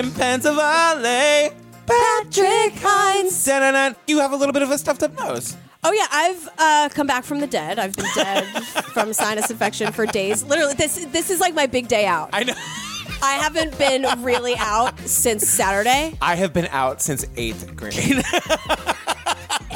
[0.00, 1.52] in Pennsylvania.
[1.86, 3.44] Patrick Hines.
[3.44, 3.94] Da-na-na.
[4.06, 5.56] You have a little bit of a stuffed up nose.
[5.84, 7.78] Oh yeah, I've uh, come back from the dead.
[7.78, 8.44] I've been dead
[8.94, 10.44] from sinus infection for days.
[10.44, 12.30] Literally, this this is like my big day out.
[12.32, 12.54] I know.
[13.22, 16.16] I haven't been really out since Saturday.
[16.22, 18.22] I have been out since eighth grade.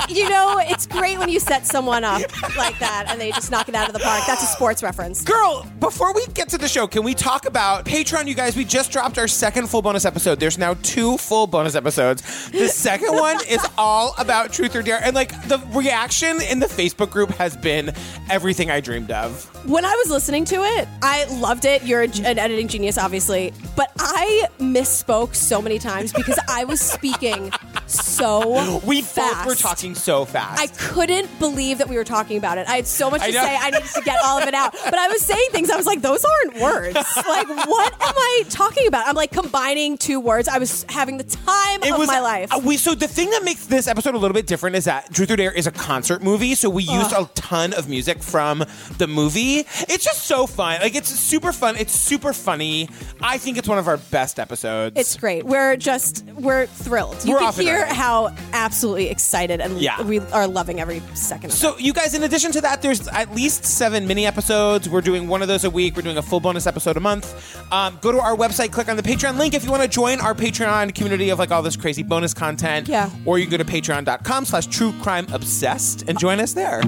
[0.08, 2.20] You know, it's great when you set someone up
[2.56, 4.22] like that and they just knock it out of the park.
[4.26, 5.22] That's a sports reference.
[5.22, 8.26] Girl, before we get to the show, can we talk about Patreon?
[8.26, 10.38] You guys, we just dropped our second full bonus episode.
[10.40, 12.50] There's now two full bonus episodes.
[12.50, 15.00] The second one is all about truth or dare.
[15.02, 17.92] And like the reaction in the Facebook group has been
[18.30, 19.50] everything I dreamed of.
[19.68, 21.82] When I was listening to it, I loved it.
[21.84, 27.50] You're an editing genius, obviously, but I misspoke so many times because I was speaking
[27.86, 29.34] so We fast.
[29.36, 30.60] both were talking so fast.
[30.60, 32.68] I couldn't believe that we were talking about it.
[32.68, 33.56] I had so much to say.
[33.60, 34.72] I needed to get all of it out.
[34.84, 35.70] But I was saying things.
[35.70, 36.98] I was like, those aren't words.
[37.26, 39.08] Like, what am I talking about?
[39.08, 40.46] I'm like combining two words.
[40.46, 42.52] I was having the time of my life.
[42.52, 45.12] uh, we so the thing that makes this episode a little bit different is that
[45.12, 48.64] Truth or Dare is a concert movie, so we used a ton of music from
[48.98, 49.60] the movie.
[49.88, 50.80] It's just so fun.
[50.80, 51.76] Like it's super fun.
[51.76, 52.88] It's super funny.
[53.20, 54.98] I think it's one of our best episodes.
[54.98, 55.44] It's great.
[55.44, 57.24] We're just we're thrilled.
[57.24, 60.00] You We're can hear how absolutely excited and Yeah.
[60.02, 61.58] we are loving every second of it.
[61.58, 64.88] So, you guys, in addition to that, there's at least seven mini episodes.
[64.88, 65.96] We're doing one of those a week.
[65.96, 67.34] We're doing a full bonus episode a month.
[67.72, 70.20] Um, go to our website, click on the Patreon link if you want to join
[70.20, 72.88] our Patreon community of like all this crazy bonus content.
[72.88, 73.10] Yeah.
[73.24, 76.80] Or you can go to patreon.com slash true crime obsessed and join us there.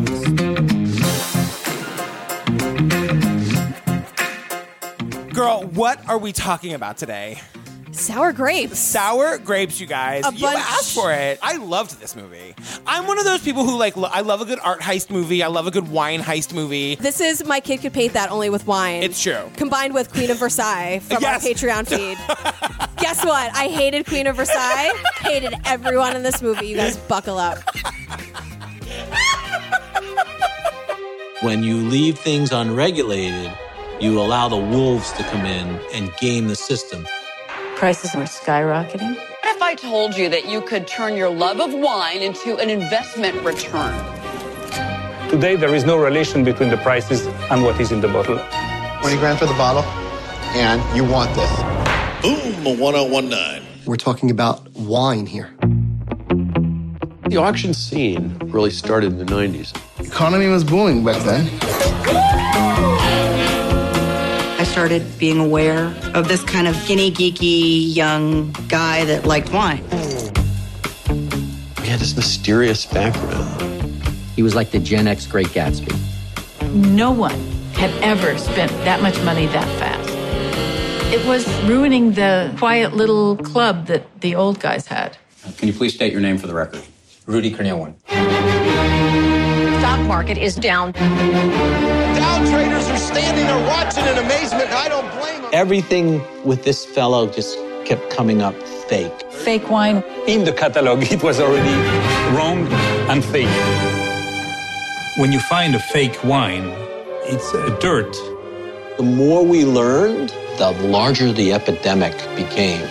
[5.32, 7.40] Girl, what are we talking about today?
[7.96, 8.78] Sour grapes.
[8.78, 10.24] Sour grapes, you guys.
[10.26, 11.38] A you bunch- asked for it.
[11.42, 12.54] I loved this movie.
[12.86, 13.96] I'm one of those people who like.
[13.96, 15.42] Lo- I love a good art heist movie.
[15.42, 16.96] I love a good wine heist movie.
[16.96, 19.02] This is my kid could paint that only with wine.
[19.02, 19.50] It's true.
[19.56, 21.44] Combined with Queen of Versailles from Yes.
[21.44, 22.18] our Patreon feed.
[22.98, 23.54] Guess what?
[23.54, 24.92] I hated Queen of Versailles.
[25.20, 26.66] Hated everyone in this movie.
[26.66, 27.58] You guys buckle up.
[31.42, 33.52] When you leave things unregulated,
[34.00, 37.06] you allow the wolves to come in and game the system.
[37.76, 39.16] Prices were skyrocketing.
[39.16, 42.70] What if I told you that you could turn your love of wine into an
[42.70, 43.92] investment return?
[45.28, 48.40] Today, there is no relation between the prices and what is in the bottle.
[49.02, 49.82] 20 grand for the bottle,
[50.56, 51.50] and you want this.
[52.22, 53.62] Boom, 1019.
[53.84, 55.54] We're talking about wine here.
[57.28, 59.76] The auction scene really started in the 90s.
[60.00, 61.44] Economy was booming back then.
[64.76, 69.82] I started being aware of this kind of skinny, geeky young guy that liked wine.
[71.80, 73.62] He had this mysterious background.
[74.34, 75.94] He was like the Gen X Great Gatsby.
[76.74, 77.40] No one
[77.72, 80.10] had ever spent that much money that fast.
[81.10, 85.16] It was ruining the quiet little club that the old guys had.
[85.56, 86.82] Can you please state your name for the record?
[87.24, 87.94] Rudy Kurniawan.
[90.06, 90.92] Stock market is down.
[90.92, 95.50] Dow traders are standing there watching in amazement, I don't blame them.
[95.52, 98.54] Everything with this fellow just kept coming up
[98.88, 99.12] fake.
[99.32, 100.04] Fake wine.
[100.28, 101.76] In the catalog, it was already
[102.36, 102.68] wrong
[103.10, 103.58] and fake.
[105.18, 106.68] When you find a fake wine,
[107.24, 108.12] it's uh, dirt.
[108.98, 110.28] The more we learned,
[110.58, 112.86] the larger the epidemic became.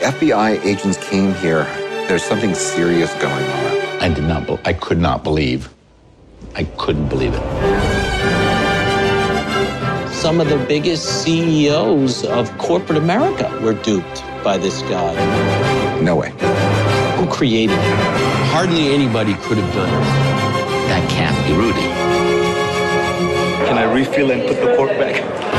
[0.00, 1.64] FBI agents came here.
[2.06, 4.02] There's something serious going on.
[4.02, 4.46] I did not.
[4.46, 5.70] be- I could not believe.
[6.54, 7.40] I couldn't believe it.
[10.12, 15.14] Some of the biggest CEOs of corporate America were duped by this guy.
[16.00, 16.30] No way.
[17.16, 17.96] Who created it?
[18.52, 20.04] Hardly anybody could have done it.
[20.88, 21.88] That can't be Rudy.
[23.66, 25.49] Can I refill and put the cork back?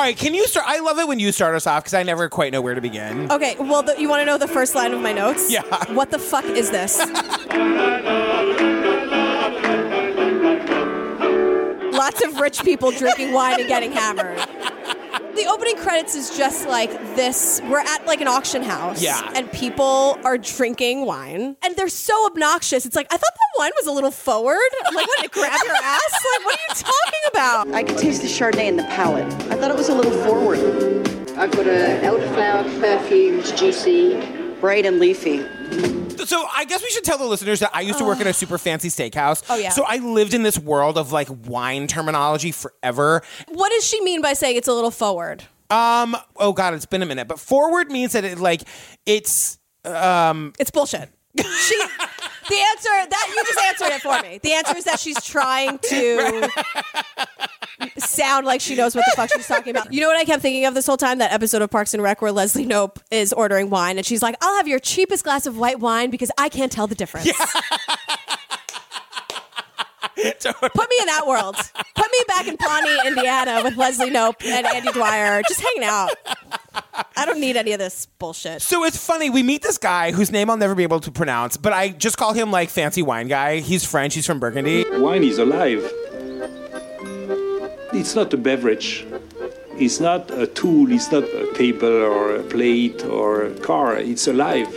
[0.00, 0.64] All right, can you start?
[0.66, 2.80] I love it when you start us off because I never quite know where to
[2.80, 3.30] begin.
[3.30, 5.52] Okay, well, the, you want to know the first line of my notes?
[5.52, 5.60] Yeah.
[5.92, 6.98] What the fuck is this?
[11.92, 14.38] Lots of rich people drinking wine and getting hammered.
[15.34, 17.60] The opening credits is just like this.
[17.64, 19.00] We're at like an auction house.
[19.00, 19.30] Yeah.
[19.34, 21.56] And people are drinking wine.
[21.62, 22.84] And they're so obnoxious.
[22.84, 24.58] It's like, I thought that wine was a little forward.
[24.86, 26.24] I'm like, what, to grab your ass?
[26.36, 27.74] Like, what are you talking about?
[27.74, 29.32] I could taste the Chardonnay in the palate.
[29.50, 30.58] I thought it was a little forward.
[31.38, 34.39] I've got a elderflower, perfumed, juicy.
[34.60, 35.38] Bright and leafy.
[36.26, 38.32] So I guess we should tell the listeners that I used to work in a
[38.32, 39.42] super fancy steakhouse.
[39.48, 39.70] Oh, yeah.
[39.70, 43.22] So I lived in this world of like wine terminology forever.
[43.48, 45.44] What does she mean by saying it's a little forward?
[45.70, 46.16] Um.
[46.36, 47.26] Oh God, it's been a minute.
[47.28, 48.62] But forward means that it like
[49.06, 50.52] it's um.
[50.58, 51.08] It's bullshit.
[51.38, 51.80] She,
[52.50, 54.38] the answer that you just answered it for me.
[54.42, 56.48] The answer is that she's trying to
[57.98, 59.92] sound like she knows what the fuck she's talking about.
[59.92, 61.18] You know what I kept thinking of this whole time?
[61.18, 64.36] That episode of Parks and Rec where Leslie Knope is ordering wine and she's like,
[64.42, 67.30] I'll have your cheapest glass of white wine because I can't tell the difference.
[70.16, 70.44] Put
[70.90, 71.56] me in that world.
[71.94, 76.10] Put me back in Pawnee, Indiana with Leslie Knope and Andy Dwyer just hanging out.
[77.16, 78.62] I don't need any of this bullshit.
[78.62, 79.30] So it's funny.
[79.30, 82.16] We meet this guy whose name I'll never be able to pronounce, but I just
[82.16, 83.60] call him like fancy wine guy.
[83.60, 84.14] He's French.
[84.14, 84.84] He's from Burgundy.
[84.92, 85.82] Wine is alive.
[87.92, 89.06] It's not a beverage.
[89.74, 90.92] It's not a tool.
[90.92, 93.96] It's not a table or a plate or a car.
[93.96, 94.68] It's alive.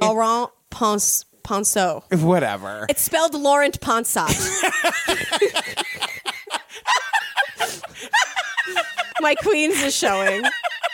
[0.00, 2.02] Laurent Ponce, Ponceau.
[2.22, 2.86] Whatever.
[2.88, 4.28] It's spelled Laurent Ponsat.
[9.20, 10.42] My Queens is showing.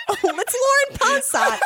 [0.10, 1.58] Oh, it's Lauren Ponsat.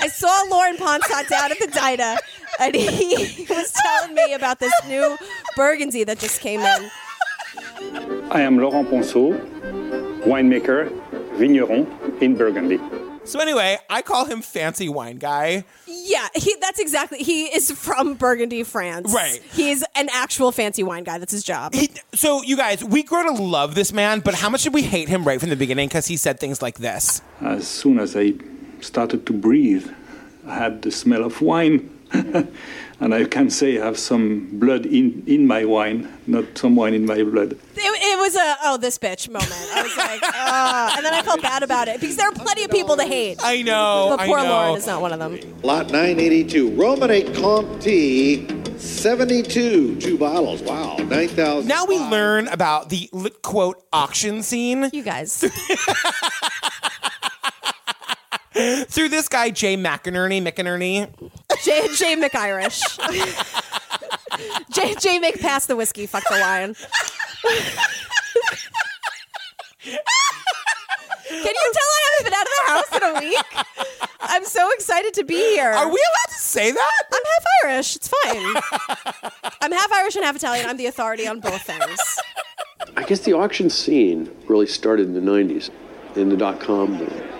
[0.00, 2.16] I saw Lauren Ponsat down at the diner,
[2.60, 5.16] and he was telling me about this new
[5.56, 6.90] Burgundy that just came in.
[8.30, 9.38] I am Laurent Ponsot,
[10.24, 10.90] winemaker,
[11.36, 11.86] vigneron
[12.22, 12.78] in Burgundy.
[13.28, 15.64] So anyway, I call him fancy wine guy.
[15.86, 17.18] Yeah, he, that's exactly.
[17.18, 19.12] He is from Burgundy, France.
[19.12, 19.42] Right.
[19.52, 21.18] He's an actual fancy wine guy.
[21.18, 21.74] That's his job.
[22.14, 25.10] So you guys, we grow to love this man, but how much did we hate
[25.10, 27.20] him right from the beginning because he said things like this?
[27.42, 28.32] As soon as I
[28.80, 29.86] started to breathe,
[30.46, 31.90] I had the smell of wine.
[33.00, 36.94] and I can say I have some blood in, in my wine, not some wine
[36.94, 37.52] in my blood.
[37.52, 39.52] It, it was a oh this bitch moment.
[39.74, 42.64] I was like, oh, and then I felt bad about it because there are plenty
[42.64, 43.38] of people to hate.
[43.42, 44.50] I know, but poor I know.
[44.50, 45.38] Lauren is not one of them.
[45.62, 50.62] Lot 982, Romanée-Conti 72, two bottles.
[50.62, 51.68] Wow, 9,000.
[51.68, 53.08] Now we learn about the
[53.42, 54.90] quote auction scene.
[54.92, 55.44] You guys.
[58.88, 61.08] Through this guy, Jay McInerney, McInerney.
[61.62, 62.82] Jay Jay McIrish.
[64.72, 66.74] Jay Jay make pass the whiskey, fuck the wine.
[69.82, 73.46] Can you tell I haven't been out of the house in a week?
[74.20, 75.70] I'm so excited to be here.
[75.70, 77.02] Are we allowed to say that?
[77.12, 77.96] I'm half Irish.
[77.96, 78.56] It's fine.
[79.60, 80.66] I'm half Irish and half Italian.
[80.68, 82.00] I'm the authority on both things.
[82.96, 85.70] I guess the auction scene really started in the 90s,
[86.16, 87.37] in the dot com boom.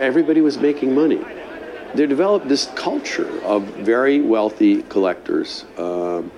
[0.00, 1.24] Everybody was making money.
[1.94, 6.32] They developed this culture of very wealthy collectors um,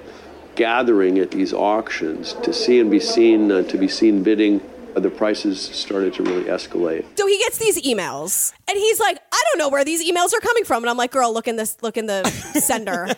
[0.55, 4.61] gathering at these auctions to see and be seen, uh, to be seen bidding.
[4.95, 7.05] Uh, the prices started to really escalate.
[7.17, 10.41] So he gets these emails, and he's like, "I don't know where these emails are
[10.41, 11.77] coming from." And I'm like, "Girl, look in this.
[11.83, 12.25] Look in the
[12.61, 13.09] sender."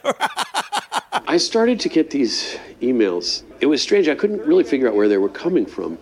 [1.26, 3.43] I started to get these emails.
[3.61, 4.08] It was strange.
[4.08, 5.99] I couldn't really figure out where they were coming from.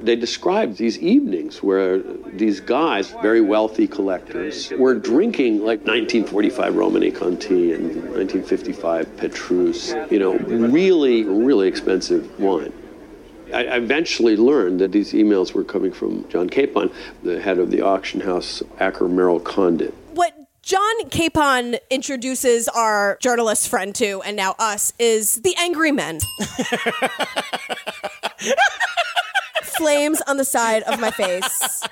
[0.00, 7.72] They described these evenings where these guys, very wealthy collectors, were drinking like 1945 Romanée-Conti
[7.72, 7.84] and
[8.14, 12.72] 1955 Petrus, you know, really, really expensive wine.
[13.52, 16.92] I I eventually learned that these emails were coming from John Kapon,
[17.22, 19.94] the head of the auction house, Acker Merrall Condit.
[20.14, 26.20] what John Kapon introduces our journalist friend to, and now us, is the angry men.
[29.78, 31.82] Flames on the side of my face.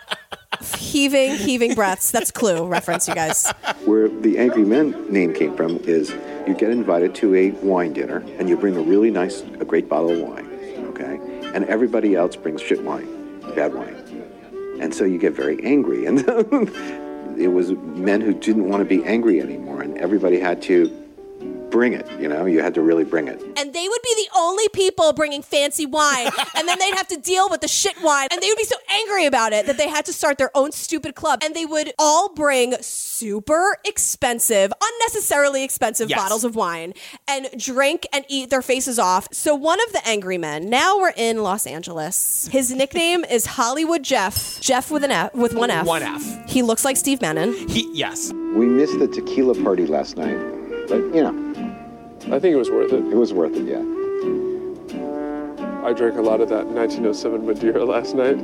[0.76, 2.10] Heaving, heaving breaths.
[2.10, 3.50] That's Clue reference, you guys.
[3.84, 6.10] Where the Angry Men name came from is
[6.46, 9.88] you get invited to a wine dinner and you bring a really nice, a great
[9.88, 10.46] bottle of wine,
[10.88, 11.20] okay?
[11.54, 13.94] And everybody else brings shit wine, bad wine.
[14.80, 16.06] And so you get very angry.
[17.36, 21.05] And it was men who didn't want to be angry anymore, and everybody had to
[21.70, 22.46] bring it, you know?
[22.46, 23.40] You had to really bring it.
[23.58, 27.16] And they would be the only people bringing fancy wine, and then they'd have to
[27.20, 29.88] deal with the shit wine, and they would be so angry about it that they
[29.88, 35.62] had to start their own stupid club, and they would all bring super expensive, unnecessarily
[35.64, 36.18] expensive Yes.
[36.20, 36.94] bottles of wine
[37.28, 39.28] and drink and eat their faces off.
[39.32, 40.68] So one of the angry men.
[40.70, 42.48] Now we're in Los Angeles.
[42.52, 44.60] His nickname is Hollywood Jeff.
[44.60, 45.86] Jeff with an F, with one F.
[45.86, 46.48] One F.
[46.48, 47.52] He looks like Steve Bannon.
[47.68, 48.32] He yes.
[48.32, 50.38] We missed the tequila party last night,
[50.88, 51.45] but you know.
[52.26, 53.04] I think it was worth it.
[53.04, 53.82] It was worth it, yeah.
[55.86, 58.36] I drank a lot of that 1907 Madeira last night.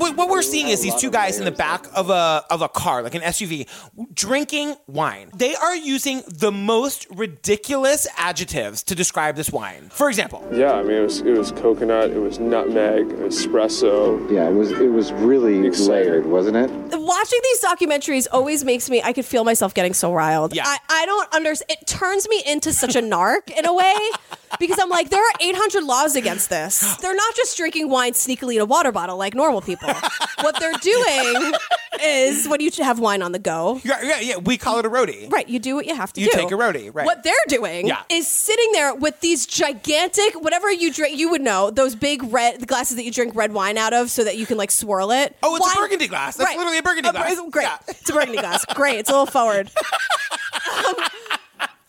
[0.00, 2.70] What, what we're seeing is these two guys in the back of a of a
[2.70, 3.68] car, like an SUV,
[4.14, 5.30] drinking wine.
[5.36, 9.90] They are using the most ridiculous adjectives to describe this wine.
[9.90, 14.30] For example, Yeah, I mean it was it was coconut, it was nutmeg, espresso.
[14.30, 16.70] Yeah, it was it was really layered, wasn't it?
[16.98, 20.54] Watching these documentaries always makes me, I could feel myself getting so riled.
[20.54, 20.62] Yeah.
[20.64, 21.78] I, I don't understand.
[21.78, 23.94] It turns me into such a narc in a way
[24.58, 26.96] because I'm like, there are 800 laws against this.
[26.96, 29.88] They're not just drinking wine sneakily in a water bottle like normal people.
[30.40, 31.52] what they're doing
[32.02, 33.80] is when you have wine on the go.
[33.84, 34.36] Yeah, yeah, yeah.
[34.38, 35.30] We call it a roadie.
[35.30, 36.36] Right, you do what you have to You do.
[36.36, 37.04] You take a roadie, right.
[37.06, 38.02] What they're doing Yeah.
[38.08, 42.60] is sitting there with these gigantic, whatever you drink, you would know, those big red
[42.60, 45.10] the glasses that you drink red wine out of so that you can like swirl
[45.10, 45.36] it.
[45.42, 46.36] Oh, it's Wine- a burgundy glass.
[46.36, 46.56] That's Right.
[46.56, 47.40] literally a burgundy A glass.
[47.50, 47.68] Great.
[47.88, 48.64] It's a burgundy glass.
[48.74, 48.98] Great.
[48.98, 49.70] It's a little forward.
[50.86, 50.94] Um,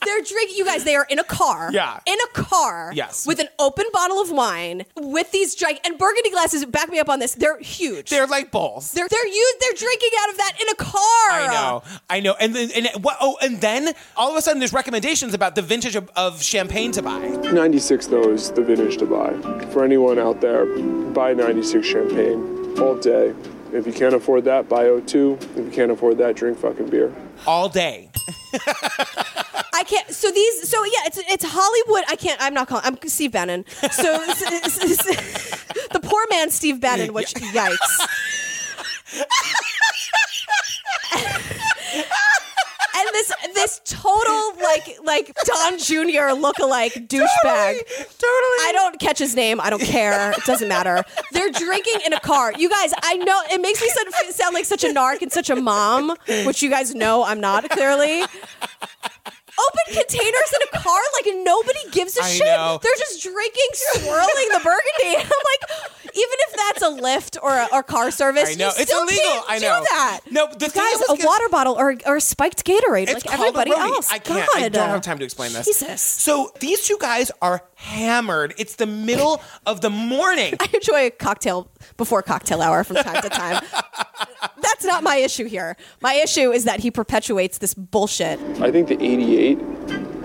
[0.05, 1.69] they're drinking, you guys, they are in a car.
[1.71, 1.99] Yeah.
[2.05, 2.91] In a car.
[2.93, 3.25] Yes.
[3.25, 7.09] With an open bottle of wine with these gig and burgundy glasses, back me up
[7.09, 8.09] on this, they're huge.
[8.09, 8.91] They're like bowls.
[8.91, 11.01] They're they're used, they're drinking out of that in a car.
[11.31, 13.17] I know, I know, and then and what?
[13.19, 16.91] Oh, and then all of a sudden, there's recommendations about the vintage of, of champagne
[16.93, 17.19] to buy.
[17.27, 19.31] 96 though is the vintage to buy.
[19.71, 20.65] For anyone out there,
[21.11, 23.33] buy 96 champagne all day.
[23.73, 25.41] If you can't afford that, buy O2.
[25.57, 27.13] If you can't afford that, drink fucking beer.
[27.47, 28.09] All day.
[29.73, 30.09] I can't.
[30.11, 30.69] So these.
[30.69, 32.03] So yeah, it's it's Hollywood.
[32.09, 32.39] I can't.
[32.41, 32.83] I'm not calling.
[32.85, 33.65] I'm Steve Bannon.
[33.91, 37.13] So s- s- s- the poor man Steve Bannon.
[37.13, 37.77] Which yikes.
[42.93, 46.33] And this this total like like Don Jr.
[46.35, 47.77] lookalike douchebag.
[47.87, 48.59] Totally.
[48.63, 49.59] I don't catch his name.
[49.61, 50.31] I don't care.
[50.31, 51.03] It doesn't matter.
[51.31, 52.53] They're drinking in a car.
[52.57, 55.49] You guys, I know it makes me sound, sound like such a narc and such
[55.49, 56.15] a mom,
[56.45, 58.23] which you guys know I'm not clearly.
[59.67, 62.45] Open containers in a car, like nobody gives a I shit.
[62.47, 62.79] know.
[62.81, 65.17] They're just drinking, swirling the burgundy.
[65.17, 65.63] I'm like,
[66.03, 68.67] even if that's a Lyft or a or car service, I know.
[68.67, 69.23] you It's still illegal.
[69.23, 69.81] Can't I do know.
[69.81, 70.19] that.
[70.31, 73.33] No, the thing guys, is, a water bottle or, or a spiked Gatorade, It's like
[73.33, 74.11] everybody else.
[74.11, 74.47] I can't.
[74.55, 75.65] I don't have time to explain this.
[75.65, 76.01] Jesus.
[76.01, 78.53] So these two guys are hammered.
[78.57, 80.53] It's the middle of the morning.
[80.59, 83.63] I enjoy a cocktail before cocktail hour from time to time.
[84.61, 85.75] That's not my issue here.
[86.01, 88.39] My issue is that he perpetuates this bullshit.
[88.61, 89.59] I think the 88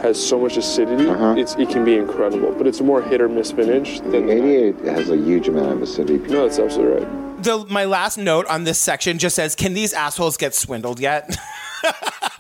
[0.01, 1.35] has so much acidity, uh-huh.
[1.39, 4.33] it's, it can be incredible, but it's a more hit or miss vintage than the
[4.33, 6.19] 88 has a huge amount of acidity.
[6.31, 7.43] No, that's absolutely right.
[7.43, 11.37] The, my last note on this section just says, "Can these assholes get swindled yet?"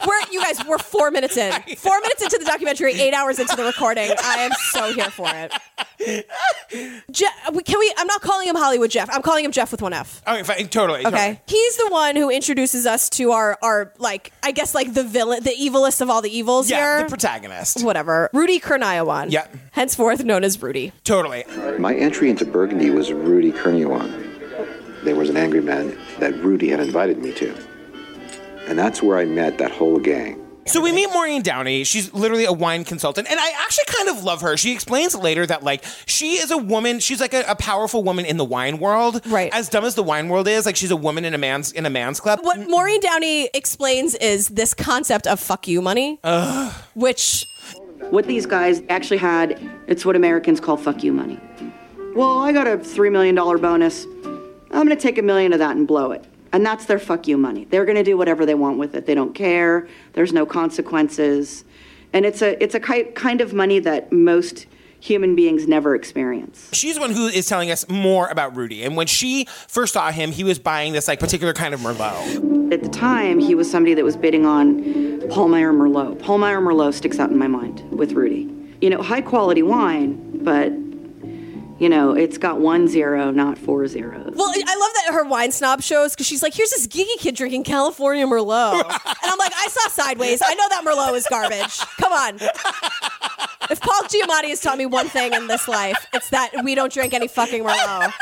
[0.06, 1.52] We're you guys, we're four minutes in.
[1.76, 4.10] Four minutes into the documentary, eight hours into the recording.
[4.22, 5.52] I am so here for it.
[7.10, 7.26] Je-
[7.64, 7.92] can we?
[7.96, 9.08] I'm not calling him Hollywood Jeff.
[9.12, 10.22] I'm calling him Jeff with one F.
[10.26, 11.00] okay, fine, totally.
[11.00, 11.40] Okay, totally.
[11.48, 15.42] he's the one who introduces us to our our like I guess like the villain,
[15.42, 17.02] the evilest of all the evils Yeah, here.
[17.04, 17.82] the protagonist.
[17.84, 19.30] Whatever, Rudy Kurniawan.
[19.32, 19.46] Yeah.
[19.72, 20.92] henceforth known as Rudy.
[21.04, 21.44] Totally.
[21.78, 25.02] My entry into Burgundy was Rudy Kurniawan.
[25.04, 27.54] There was an angry man that Rudy had invited me to.
[28.66, 30.42] And that's where I met that whole gang.
[30.66, 31.84] So we meet Maureen Downey.
[31.84, 34.56] She's literally a wine consultant, and I actually kind of love her.
[34.56, 36.98] She explains later that like she is a woman.
[36.98, 39.24] She's like a, a powerful woman in the wine world.
[39.26, 39.54] Right.
[39.54, 41.86] As dumb as the wine world is, like she's a woman in a man's in
[41.86, 42.40] a man's club.
[42.42, 46.18] What Maureen Downey explains is this concept of "fuck you" money,
[46.94, 47.46] which
[48.10, 51.38] What these guys actually had, it's what Americans call fuck you money.
[52.16, 54.04] Well, I got a $3 million bonus.
[54.04, 56.24] I'm going to take a million of that and blow it.
[56.52, 57.64] And that's their fuck you money.
[57.64, 59.06] They're going to do whatever they want with it.
[59.06, 59.88] They don't care.
[60.12, 61.64] There's no consequences.
[62.12, 64.66] And it's a it's a ki- kind of money that most
[65.00, 66.68] human beings never experience.
[66.72, 68.82] She's the one who is telling us more about Rudy.
[68.82, 72.72] And when she first saw him, he was buying this like particular kind of Merlot.
[72.72, 74.82] At the time, he was somebody that was bidding on
[75.28, 76.18] Pahlmeyer Merlot.
[76.18, 78.52] Pahlmeyer Merlot sticks out in my mind with Rudy.
[78.80, 80.72] You know, high quality wine, but
[81.78, 84.32] you know, it's got one zero, not four zeros.
[84.34, 87.34] Well, I love that her wine snob shows because she's like, here's this geeky kid
[87.34, 88.74] drinking California Merlot.
[88.84, 90.40] and I'm like, I saw Sideways.
[90.44, 91.78] I know that Merlot is garbage.
[91.98, 92.38] Come on.
[93.70, 96.92] If Paul Giamatti has taught me one thing in this life, it's that we don't
[96.92, 98.12] drink any fucking Merlot.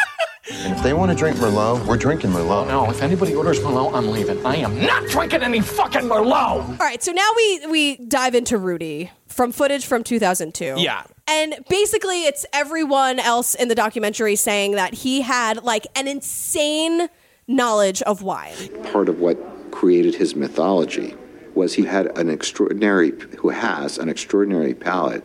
[0.51, 2.69] And if they want to drink Merlot, we're drinking Merlot.
[2.69, 4.45] No, if anybody orders Merlot, I'm leaving.
[4.45, 6.69] I am not drinking any fucking Merlot.
[6.69, 10.75] All right, so now we we dive into Rudy from footage from 2002.
[10.79, 11.05] Yeah.
[11.27, 17.09] And basically, it's everyone else in the documentary saying that he had like an insane
[17.49, 18.55] knowledge of wine.
[18.93, 19.39] Part of what
[19.71, 21.15] created his mythology
[21.55, 25.25] was he had an extraordinary, who has an extraordinary palate,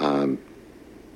[0.00, 0.38] um,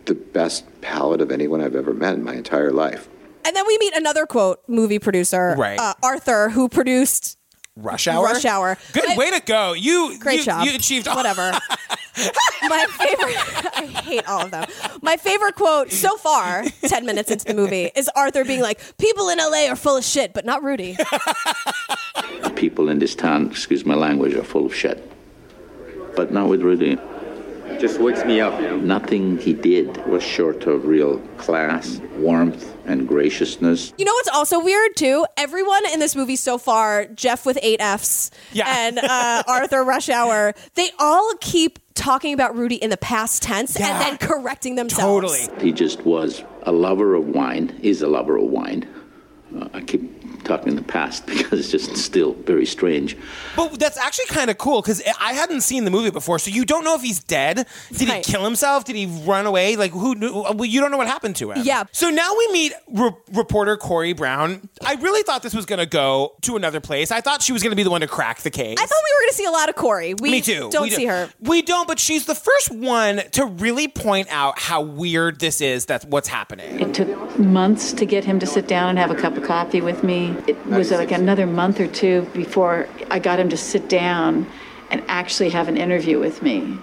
[0.06, 3.08] the best palate of anyone I've ever met in my entire life.
[3.44, 5.78] And then we meet another quote movie producer, Right.
[5.78, 7.36] uh, Arthur, who produced
[7.76, 8.24] Rush Hour.
[8.24, 8.76] Rush Hour.
[8.92, 9.72] Good way to go.
[9.72, 10.66] You Great you, job.
[10.66, 11.52] You achieved whatever.
[12.68, 13.36] My favorite,
[13.76, 14.66] I hate all of them.
[15.02, 19.28] My favorite quote so far, 10 minutes into the movie, is Arthur being like, People
[19.28, 20.96] in LA are full of shit, but not Rudy.
[22.56, 25.02] People in this town, excuse my language, are full of shit.
[26.16, 26.98] But not with Rudy.
[27.78, 28.58] Just wakes me up.
[28.82, 33.92] Nothing he did was short of real class, warmth, and graciousness.
[33.98, 35.26] You know what's also weird too?
[35.36, 38.64] Everyone in this movie so far, Jeff with eight Fs, yeah.
[38.66, 43.78] and uh, Arthur Rush Hour, they all keep talking about Rudy in the past tense
[43.78, 45.02] and then correcting themselves.
[45.02, 45.62] Totally.
[45.64, 48.88] He just was a lover of wine, is a lover of wine,
[49.56, 53.16] Uh, I keep talking in the past because it's just still very strange.
[53.56, 56.64] But that's actually kind of cool because I hadn't seen the movie before, so you
[56.64, 57.66] don't know if he's dead.
[57.92, 58.24] Did Right.
[58.24, 58.84] he kill himself?
[58.84, 59.76] Did he run away?
[59.76, 60.12] Like who?
[60.12, 61.62] Uh, well, you don't know what happened to him.
[61.64, 61.84] Yeah.
[61.92, 64.68] So now we meet re- reporter Corie Brown.
[64.84, 67.10] I really thought this was going to go to another place.
[67.10, 68.78] I thought she was going to be the one to crack the case.
[68.80, 70.14] I thought we were going to see a lot of Corie.
[70.14, 70.68] We Me too.
[70.70, 71.28] Don't We see her.
[71.40, 75.86] We don't, but she's the first one to really point out how weird this is.
[75.86, 76.80] That's what's happening.
[76.80, 79.80] It took months to get him to sit down and have a cup of coffee
[79.80, 80.27] with me.
[80.46, 84.46] It was like another month or two before I got him to sit down
[84.90, 86.78] and actually have an interview with me.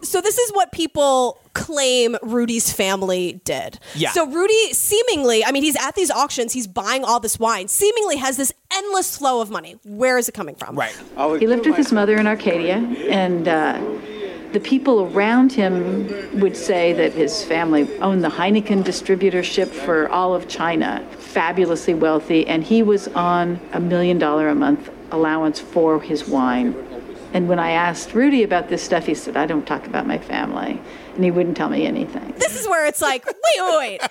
[0.00, 3.80] So this is what people claim Rudy's family did.
[3.96, 4.12] Yeah.
[4.12, 8.16] So Rudy seemingly, I mean, he's at these auctions, he's buying all this wine, seemingly
[8.16, 9.76] has this endless flow of money.
[9.84, 10.76] Where is it coming from?
[10.76, 10.96] Right.
[11.40, 12.76] He lived with his mother in Arcadia,
[13.08, 13.80] and uh,
[14.52, 20.34] the people around him would say that his family owned the Heineken distributorship for all
[20.34, 26.00] of China, fabulously wealthy, and he was on a million dollar a month allowance for
[26.00, 26.74] his wine.
[27.34, 30.18] And when I asked Rudy about this stuff, he said, I don't talk about my
[30.18, 30.80] family.
[31.18, 32.32] And he wouldn't tell me anything.
[32.38, 34.10] This is where it's like, wait, wait, wait.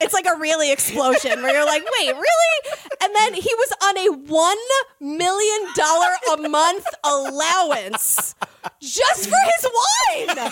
[0.00, 2.78] It's like a really explosion where you're like, wait, really?
[3.02, 4.56] And then he was on a one
[5.00, 8.34] million dollar a month allowance
[8.80, 9.66] just for his
[10.36, 10.50] wine.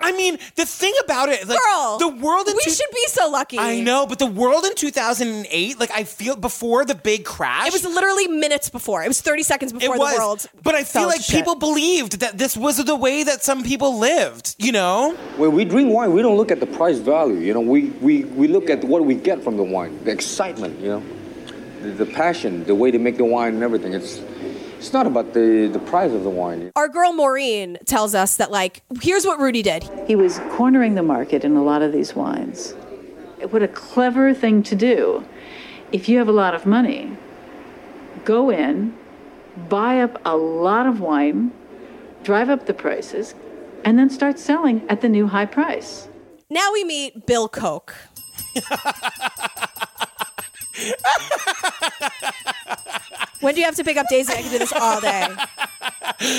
[0.00, 3.06] I mean, the thing about it, like Girl, the world in we two- should be
[3.06, 3.58] so lucky.
[3.58, 7.72] I know, but the world in 2008, like I feel before the big crash, It
[7.72, 9.04] was literally minutes before.
[9.04, 10.12] It was 30 seconds before it was.
[10.14, 10.46] the world.
[10.64, 11.36] but I feel like shit.
[11.36, 14.56] people believed that this was the way that some people lived.
[14.58, 14.81] You know,
[15.36, 17.38] When we drink wine, we don't look at the price value.
[17.38, 20.80] You know, we, we, we look at what we get from the wine, the excitement.
[20.80, 21.02] You know,
[21.82, 23.92] the, the passion, the way they make the wine and everything.
[23.94, 24.20] It's
[24.78, 26.72] it's not about the the price of the wine.
[26.74, 29.88] Our girl Maureen tells us that, like, here's what Rudy did.
[30.06, 32.72] He was cornering the market in a lot of these wines.
[33.50, 35.24] What a clever thing to do.
[35.92, 37.16] If you have a lot of money,
[38.24, 38.96] go in,
[39.68, 41.52] buy up a lot of wine,
[42.22, 43.34] drive up the prices,
[43.84, 46.08] and then start selling at the new high price.
[46.50, 47.94] Now we meet Bill Koch.
[53.40, 54.32] when do you have to pick up Daisy?
[54.32, 55.28] I can do this all day.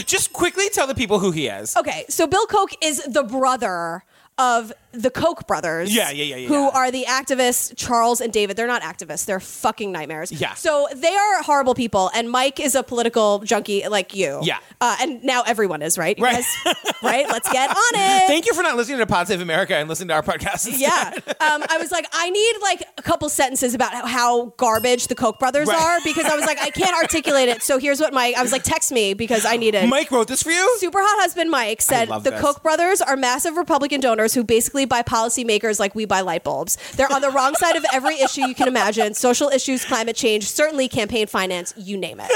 [0.05, 1.75] just quickly tell the people who he is.
[1.75, 4.03] Okay, so Bill Koch is the brother
[4.37, 5.93] of the Koch brothers.
[5.93, 8.55] Yeah, yeah, yeah, yeah, Who are the activists, Charles and David.
[8.57, 10.31] They're not activists, they're fucking nightmares.
[10.31, 10.53] Yeah.
[10.53, 14.39] So they are horrible people, and Mike is a political junkie like you.
[14.43, 14.59] Yeah.
[14.79, 16.17] Uh, and now everyone is, right?
[16.17, 16.35] You Right.
[16.35, 17.27] guys- right?
[17.27, 18.27] Let's get on it.
[18.27, 20.67] Thank you for not listening to Pod Save America and listening to our podcast.
[20.67, 20.79] instead.
[20.79, 21.11] Yeah.
[21.39, 25.15] Um, I was like, I need like a couple sentences about how, how garbage the
[25.15, 25.79] Koch brothers Right.
[25.81, 27.61] are because I was like, I can't articulate it.
[27.63, 29.87] So here's what Mike, I was like, text me because I need it.
[29.89, 30.77] Mike wrote this for you?
[30.79, 32.41] Super hot husband Mike said the this.
[32.41, 36.77] Koch brothers are massive Republican donors who basically buy policymakers like we buy light bulbs.
[36.95, 40.45] They're on the wrong side of every issue you can imagine social issues, climate change,
[40.45, 42.31] certainly campaign finance, you name it.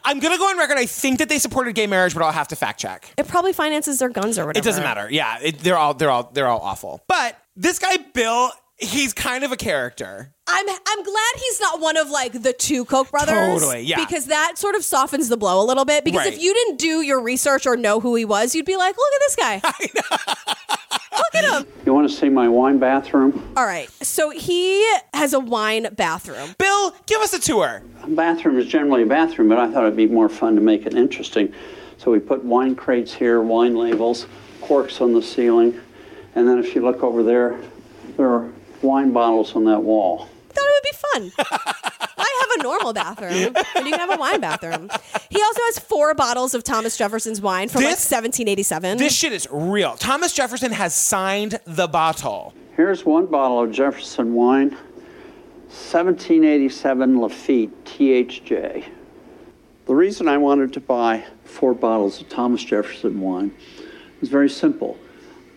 [0.04, 0.78] I'm gonna go on record.
[0.78, 3.12] I think that they supported gay marriage, but I'll have to fact check.
[3.16, 4.62] It probably finances their guns or whatever.
[4.62, 5.08] It doesn't matter.
[5.10, 7.02] Yeah, it, they're all they're all they're all awful.
[7.08, 10.32] But this guy Bill, he's kind of a character.
[10.46, 13.34] I'm I'm glad he's not one of like the two Koch brothers.
[13.34, 14.04] Totally, yeah.
[14.04, 16.04] Because that sort of softens the blow a little bit.
[16.04, 16.32] Because Right.
[16.34, 19.12] if you didn't do your research or know who he was, you'd be like, look
[19.14, 19.60] at this guy.
[21.16, 21.66] look at him.
[21.84, 23.52] You want to see my wine bathroom?
[23.56, 23.90] All right.
[24.02, 24.82] So he
[25.14, 26.54] has a wine bathroom.
[26.58, 27.82] Bill, give us a tour.
[28.02, 30.86] A bathroom is generally a bathroom, but I thought it'd be more fun to make
[30.86, 31.52] it interesting.
[31.98, 34.26] So we put wine crates here, wine labels,
[34.60, 35.78] corks on the ceiling,
[36.34, 37.58] and then if you look over there,
[38.16, 40.28] there are wine bottles on that wall.
[40.50, 40.74] I thought it
[41.14, 41.46] would be fun.
[42.18, 44.88] I have a normal bathroom, and you can have a wine bathroom.
[45.30, 48.98] He also has four bottles of Thomas Jefferson's wine from like This- 1787.
[48.98, 49.96] This shit is real.
[49.96, 52.54] Thomas Jefferson has signed the bottle.
[52.76, 54.70] Here's one bottle of Jefferson wine,
[55.90, 58.84] 1787 Lafite THJ.
[59.86, 63.52] The reason I wanted to buy four bottles of Thomas Jefferson wine
[64.20, 64.98] was very simple.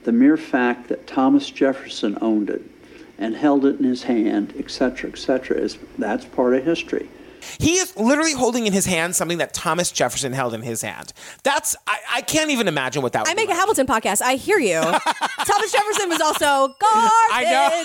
[0.04, 2.62] The mere fact that Thomas Jefferson owned it
[3.22, 7.08] and held it in his hand, etc., etc., is that's part of history.
[7.60, 11.14] He is literally holding in his hand something that Thomas Jefferson held in his hand.
[11.44, 13.28] That's I, I can't even imagine what that.
[13.28, 14.22] I make a Hamilton podcast.
[14.22, 14.80] I hear you.
[15.46, 17.44] Thomas Jefferson was also garbage.
[17.52, 17.84] know.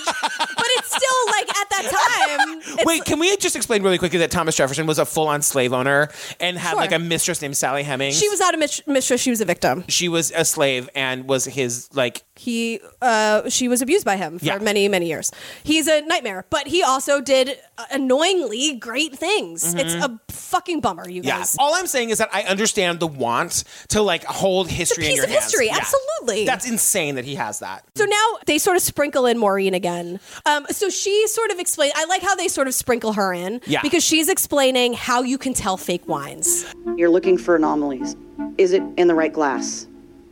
[0.55, 2.85] but it's still like at that time.
[2.85, 6.09] Wait, can we just explain really quickly that Thomas Jefferson was a full-on slave owner
[6.39, 6.79] and had Sure.
[6.79, 8.17] like a mistress named Sally Hemings?
[8.19, 9.21] She was not a mis- mistress.
[9.21, 9.83] She was a victim.
[9.87, 14.39] she was a slave and was his like He, uh, she was abused by him
[14.39, 14.57] for Yeah.
[14.59, 15.31] many, many years.
[15.63, 17.57] He's a nightmare, but he also did
[17.91, 19.73] annoyingly great things.
[19.75, 19.79] Mhm.
[19.79, 21.39] It's a fucking bummer, you Yeah.
[21.39, 21.55] guys.
[21.59, 25.15] All I'm saying is that I understand the want to like hold history in piece
[25.17, 25.43] your of hands.
[25.45, 25.77] history, Yeah.
[25.77, 26.45] absolutely.
[26.45, 27.83] That's insane that he has that.
[27.95, 30.19] So now they sort of sprinkle in Maureen again.
[30.45, 31.93] Um, so she sort of explains.
[31.95, 33.81] I like how they sort of sprinkle her in Yeah.
[33.81, 36.65] because she's explaining how you can tell fake wines.
[36.95, 38.15] You're looking for anomalies.
[38.57, 39.86] Is it in the right glass?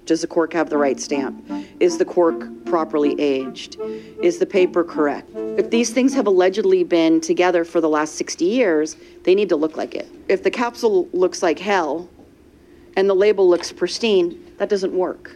[0.06, 1.44] Does the cork have the right stamp?
[1.80, 3.78] Is the cork properly aged?
[4.22, 5.30] Is the paper correct?
[5.36, 9.56] If these things have allegedly been together for the last 60 years, they need to
[9.56, 10.08] look like it.
[10.28, 12.08] If the capsule looks like hell
[12.96, 15.36] and the label looks pristine, that doesn't work.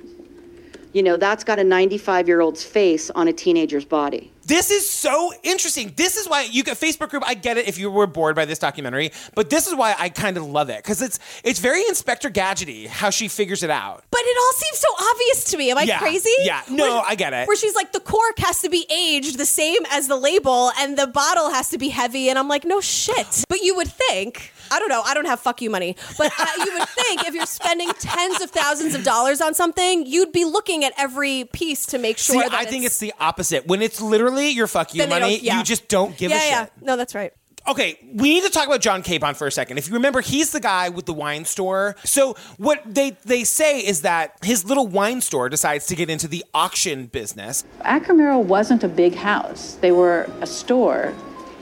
[0.94, 4.32] You know, that's got a 95 year old's face on a teenager's body.
[4.50, 5.94] This is so interesting.
[5.96, 7.22] This is why you get Facebook group.
[7.24, 10.10] I get it if you were bored by this documentary, but this is why I
[10.10, 14.04] kind of love it because it's it's very Inspector Gadgety how she figures it out.
[14.10, 15.70] But it all seems so obvious to me.
[15.70, 16.32] Am I Yeah, crazy?
[16.40, 16.64] yeah.
[16.68, 17.48] No, I get it.
[17.48, 20.98] Where she's like, the cork has to be aged the same as the label, and
[20.98, 22.28] the bottle has to be heavy.
[22.30, 23.46] And I'm like, no shit.
[23.50, 26.46] But you would think, I don't know, I don't have fuck you money, but uh,
[26.58, 30.46] you would think if you're spending tens of thousands of dollars on something, you'd be
[30.46, 33.68] looking at every piece to make sure See, that I think it's the opposite.
[33.68, 35.58] When it's literally your fuck you money, yeah.
[35.58, 36.52] you just don't give yeah, a shit.
[36.52, 36.68] yeah.
[36.82, 37.34] No, that's right.
[37.68, 39.78] Okay, we need to talk about John Kapon for a second.
[39.78, 41.96] If you remember, he's the guy with the wine store.
[42.04, 46.28] So what they they say is that his little wine store decides to get into
[46.28, 47.64] the auction business.
[47.82, 49.78] Acker Merrall wasn't a big house.
[49.82, 51.14] They were a store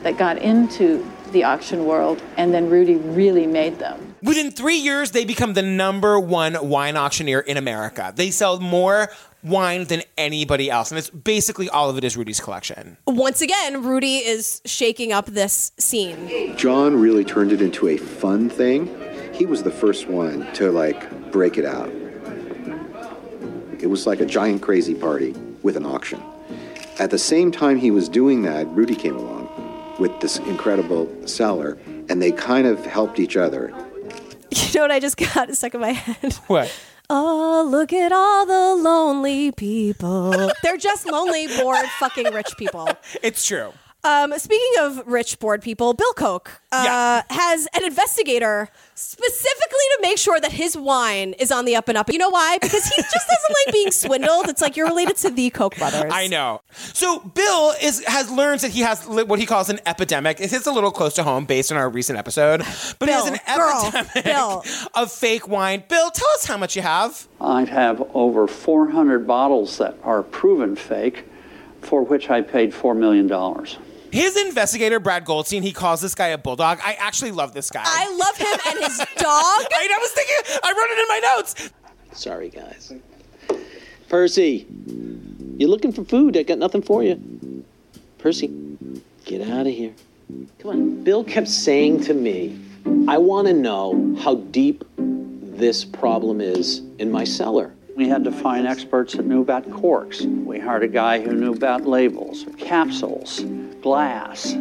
[0.03, 4.15] that got into the auction world, and then Rudy really made them.
[4.23, 8.11] Within three years, they become the number one wine auctioneer in America.
[8.15, 9.09] They sell more
[9.43, 12.97] wine than anybody else, and it's basically all of it is Rudy's collection.
[13.05, 16.57] Once again, Rudy is shaking up this scene.
[16.57, 18.87] John really turned it into a fun thing.
[19.33, 21.89] He was the first one to like break it out.
[23.79, 26.21] It was like a giant crazy party with an auction.
[26.99, 29.36] At the same time he was doing that, Rudy came along
[29.99, 31.77] with this incredible seller,
[32.09, 33.73] and they kind of helped each other.
[34.51, 36.33] You know what I just got stuck in my head?
[36.47, 36.73] What?
[37.09, 40.51] Oh, look at all the lonely people.
[40.61, 42.89] They're just lonely, bored, fucking rich people.
[43.23, 43.71] It's true.
[44.03, 50.17] Um, speaking of rich, bored people, Bill Koch uh, has an investigator specifically to make
[50.17, 52.09] sure that his wine is on the up and up.
[52.11, 52.57] You know why?
[52.61, 54.47] Because he just doesn't like being swindled.
[54.47, 56.11] It's like you're related to the Koch brothers.
[56.13, 56.61] I know.
[56.71, 60.39] So Bill is has learns that he has li- what he calls an epidemic.
[60.39, 62.59] It hits a little close to home based on our recent episode,
[62.99, 64.63] but he has Bill, an girl, epidemic Bill.
[64.95, 65.83] of fake wine.
[65.89, 67.27] Bill, tell us how much you have.
[67.41, 71.25] I have over 400 bottles that are proven fake,
[71.81, 73.27] for which I paid $4 million.
[74.11, 76.79] His investigator, Brad Goldstein, he calls this guy a bulldog.
[76.83, 77.83] I actually love this guy.
[77.85, 79.25] I love him and his dog.
[79.25, 81.69] I, I was thinking, I wrote it in my notes.
[82.13, 82.93] Sorry, guys.
[84.09, 84.65] Percy,
[85.57, 86.37] you're looking for food?
[86.37, 87.63] I got nothing for you.
[88.17, 88.49] Percy,
[89.25, 89.93] get out of here.
[90.59, 91.03] Come on.
[91.03, 92.59] Bill kept saying to me,
[93.07, 97.73] I want to know how deep this problem is in my cellar.
[97.97, 100.21] We had to find experts that knew about corks.
[100.21, 103.39] We hired a guy who knew about labels, capsules,
[103.81, 104.51] glass,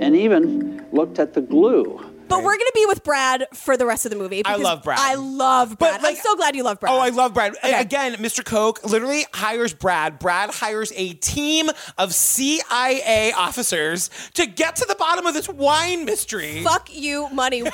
[0.00, 2.04] and even looked at the glue.
[2.26, 4.44] But we're gonna be with Brad for the rest of the movie.
[4.44, 4.98] I because love Brad.
[4.98, 6.04] I love Brad.
[6.04, 6.92] I'm so glad you love Brad.
[6.92, 7.54] Oh, I love Brad.
[7.62, 8.44] Again, Mr.
[8.44, 10.18] Koch literally hires Brad.
[10.18, 16.04] Brad hires a team of CIA officers to get to the bottom of this wine
[16.04, 16.64] mystery.
[16.64, 17.62] Fuck you, money.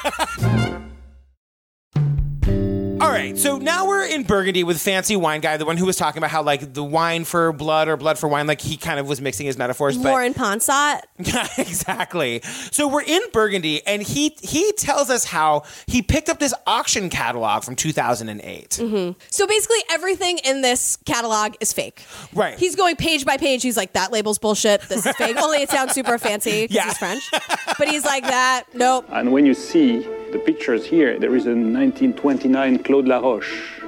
[3.27, 5.97] All right, so now we're in Burgundy with Fancy Wine Guy, the one who was
[5.97, 9.01] talking about how like the wine for blood or blood for wine, like he kind
[9.01, 9.97] of was mixing his metaphors.
[9.97, 11.01] But Lauren Ponsat.
[11.59, 12.41] exactly.
[12.71, 17.11] So we're in Burgundy, and he he tells us how he picked up this auction
[17.11, 18.71] catalog from 2008.
[18.71, 19.19] Mm-hmm.
[19.31, 22.05] So basically, everything in this catalog is fake.
[22.33, 22.57] Right.
[22.57, 23.62] He's going page by page.
[23.62, 24.83] He's like, that label's bullshit.
[24.83, 25.37] This is fake.
[25.43, 27.29] Only it sounds super fancy because he's French.
[27.77, 28.65] But he's like that.
[28.73, 29.07] Nope.
[29.11, 33.83] And when you see the pictures here, there is a 1929 Clos de la Roche.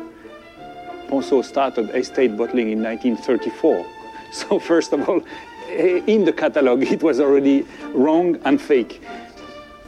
[1.11, 3.87] Also started estate bottling in 1934.
[4.31, 5.23] So first of all,
[5.71, 9.03] eh, in the catalog, it was already wrong and fake.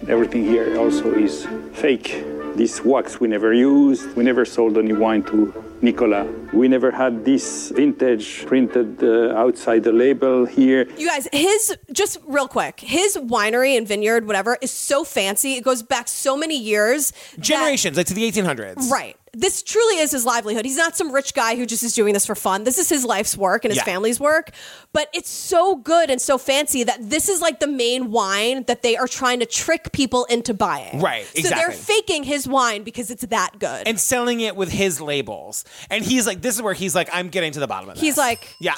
[0.09, 2.25] Everything here also is fake.
[2.57, 4.17] This wax we never used.
[4.17, 6.25] We never sold any wine to Nicola.
[6.53, 10.87] We never had this vintage printed uh, outside the label here.
[10.97, 15.55] You guys, his just real quick, his winery and vineyard, whatever, is so fancy.
[15.55, 17.13] It goes back so many years.
[17.37, 18.91] that- Generations, like to the 1800s.
[18.91, 19.17] Right.
[19.33, 20.65] This truly is his livelihood.
[20.65, 22.65] He's not some rich guy who just is doing this for fun.
[22.65, 23.85] This is his life's work and his Yeah.
[23.85, 24.51] family's work.
[24.93, 28.83] But it's so good and so fancy that this is like the main wine that
[28.83, 31.01] they are trying to trick people into buying.
[31.01, 33.87] Right, So they're faking his wine because it's that good.
[33.87, 35.65] And selling it with his labels.
[35.91, 38.03] And he's like, this is where he's like, I'm getting to the bottom of this.
[38.03, 38.75] He's like, yeah.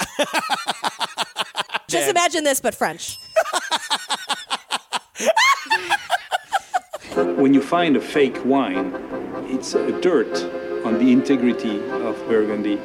[1.89, 3.19] just imagine this, but French.
[7.15, 8.95] When you find a fake wine,
[9.47, 10.33] it's a dirt
[10.83, 12.79] on the integrity of Burgundy.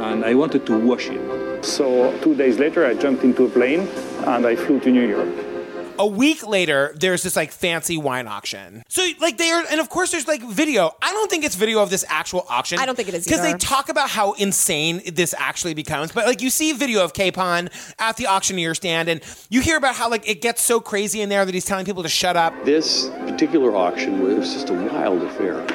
[0.00, 1.64] And I wanted to wash it.
[1.64, 3.88] So two days later, I jumped into a plane
[4.26, 5.55] and I flew to New York.
[5.98, 8.82] A week later, there's this like fancy wine auction.
[8.88, 10.94] So like they are, and of course there's like video.
[11.00, 12.78] I don't think it's video of this actual auction.
[12.78, 13.58] I don't think it is because they either.
[13.58, 16.12] talk about how insane this actually becomes.
[16.12, 19.94] But like you see video of Kapon at the auctioneer stand, and you hear about
[19.94, 22.52] how like it gets so crazy in there that he's telling people to shut up.
[22.64, 25.66] This particular auction was just a wild affair.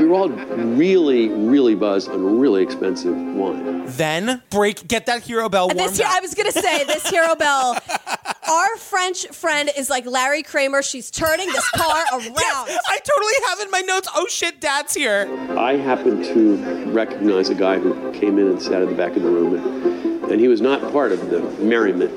[0.00, 3.84] We were all really, really buzzed on really expensive wine.
[3.84, 6.06] Then break, get that hero bell warmed this, up.
[6.06, 7.76] I was gonna say this hero bell.
[8.50, 10.80] Our French friend is like Larry Kramer.
[10.80, 12.30] She's turning this car around.
[12.34, 14.08] I totally have in my notes.
[14.16, 15.28] Oh shit, Dad's here.
[15.58, 19.22] I happened to recognize a guy who came in and sat in the back of
[19.22, 22.10] the room, and, and he was not part of the merriment.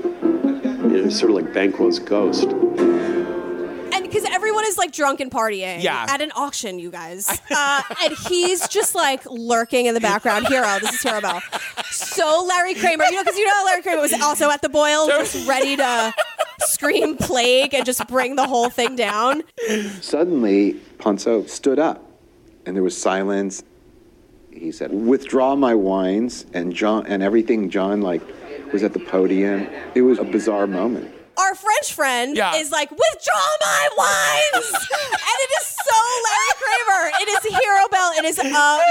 [0.89, 2.47] You know, sort of like Banquo's ghost.
[4.53, 6.05] And everyone is like drunk and partying Yeah.
[6.07, 7.27] at an auction, you guys.
[7.55, 10.47] Uh, and he's just like lurking in the background.
[10.47, 11.41] Hero, this is Hero Bell.
[11.91, 15.07] So Larry Kramer, you know, because you know Larry Kramer was also at the boil,
[15.07, 16.13] just ready to
[16.61, 19.43] scream plague and just bring the whole thing down.
[20.01, 22.03] Suddenly, Ponsot stood up,
[22.65, 23.63] and there was silence.
[24.51, 27.69] He said, "Withdraw my wines," and John and everything.
[27.69, 28.21] John like
[28.71, 29.67] was at the podium.
[29.95, 31.12] It was a bizarre moment.
[31.37, 32.55] Our French friend Yeah.
[32.55, 34.65] is like, withdraw my wines!
[34.73, 37.11] and it is so Larry Kramer.
[37.21, 38.11] It is Hero Bell.
[38.17, 38.39] It is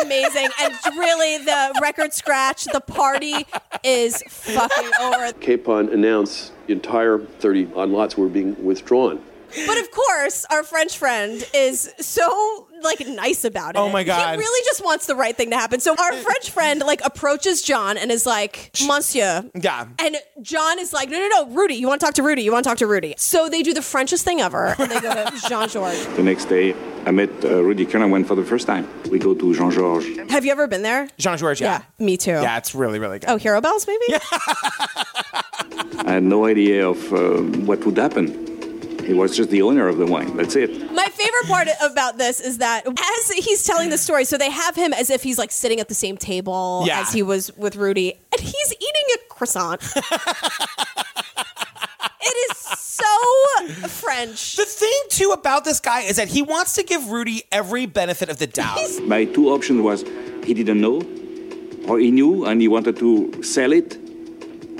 [0.04, 0.48] amazing.
[0.60, 3.46] And really, the record scratch, the party
[3.84, 5.32] is fucking over.
[5.40, 9.20] Kapon announced the entire 30 odd lots were being withdrawn.
[9.66, 13.78] But of course, our French friend is so like nice about it.
[13.78, 14.34] Oh my God.
[14.34, 15.80] He really just wants the right thing to happen.
[15.80, 19.44] So our French friend like approaches John and is like, Monsieur.
[19.54, 19.86] Yeah.
[19.98, 22.42] And John is like, no, no, no, Rudy, you want to talk to Rudy.
[22.42, 23.14] You want to talk to Rudy.
[23.16, 24.74] So they do the Frenchest thing ever.
[24.78, 26.06] And they go to Jean Georges.
[26.16, 26.74] The next day,
[27.06, 28.88] I met uh, Rudy Kurniawan for the first time.
[29.10, 30.30] We go to Jean Georges.
[30.30, 31.08] Have you ever been there?
[31.18, 31.82] Jean Georges, yeah.
[31.98, 32.32] me too.
[32.32, 33.28] Yeah, it's really, really good.
[33.28, 34.04] Oh, Hero Bells, maybe?
[34.08, 34.18] Yeah.
[36.04, 38.51] I had no idea of uh, what would happen.
[39.04, 40.36] He was just the owner of the wine.
[40.36, 40.70] That's it.
[40.92, 44.74] My favorite part about this is that as he's telling the story, so they have
[44.76, 47.00] him as if he's like sitting at the same table Yeah.
[47.00, 49.80] as he was with Rudy, and he's eating a croissant.
[52.22, 53.04] it is so
[53.88, 54.56] French.
[54.56, 58.28] The thing too about this guy is that he wants to give Rudy every benefit
[58.28, 58.78] of the doubt.
[59.02, 60.02] My two options was
[60.44, 61.02] he didn't know,
[61.88, 63.94] or he knew and he wanted to sell it,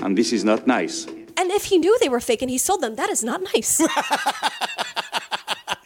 [0.01, 1.07] and this is not nice.
[1.37, 3.81] And if he knew they were fake and he sold them, that is not nice.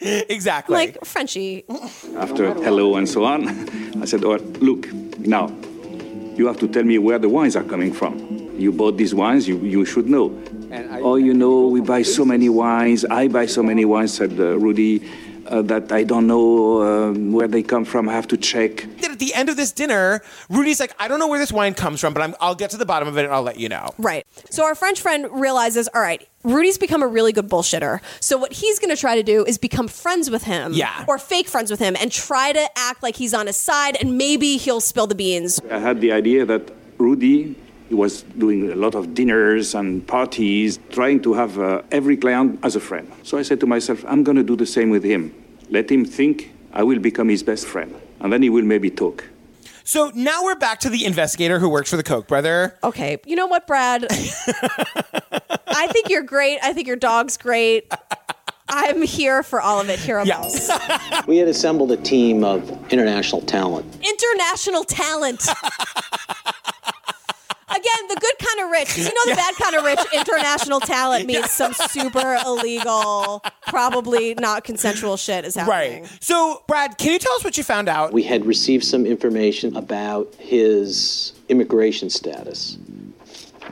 [0.00, 0.74] exactly.
[0.74, 1.64] Like Frenchie.
[2.16, 3.48] After hello and so on,
[4.02, 5.48] I said, oh, look, now,
[6.36, 8.18] you have to tell me where the wines are coming from.
[8.56, 10.36] You bought these wines, you, you should know.
[11.02, 14.58] oh, you know, we buy so many wines, I buy so many wines, said uh,
[14.58, 15.02] Rudy,
[15.48, 18.86] uh, that I don't know um, where they come from, I have to check.
[19.00, 21.74] That at the end of this dinner, Rudy's like, I don't know where this wine
[21.74, 23.68] comes from, but I'm, I'll get to the bottom of it and I'll let you
[23.68, 23.90] know.
[23.98, 24.26] Right.
[24.50, 28.00] So our French friend realizes, all right, Rudy's become a really good bullshitter.
[28.20, 30.72] So what he's going to try to do is become friends with him.
[30.72, 31.04] Yeah.
[31.08, 34.16] Or fake friends with him and try to act like he's on his side and
[34.16, 35.60] maybe he'll spill the beans.
[35.70, 37.56] I had the idea that Rudy
[37.88, 42.58] he was doing a lot of dinners and parties, trying to have uh, every client
[42.62, 43.10] as a friend.
[43.22, 45.32] So I said to myself, I'm going to do the same with him.
[45.70, 49.24] Let him think I will become his best friend, and then he will maybe talk.
[49.84, 52.78] So now we're back to the investigator who works for the Koch brother.
[52.84, 53.16] Okay.
[53.24, 54.06] You know what, Brad?
[54.10, 56.58] I think you're great.
[56.62, 57.90] I think your dog's great.
[58.68, 59.98] I'm here for all of it.
[59.98, 60.70] Hero Bells.
[61.26, 63.86] We had assembled a team of international talent.
[64.02, 65.42] International talent.
[67.70, 68.96] Again, the good kind of rich.
[68.96, 74.64] You know, the bad kind of rich, international talent means some super illegal, probably not
[74.64, 76.02] consensual shit is happening.
[76.02, 76.18] Right.
[76.20, 78.12] So, Brad, can you tell us what you found out?
[78.12, 82.78] We had received some information about his immigration status.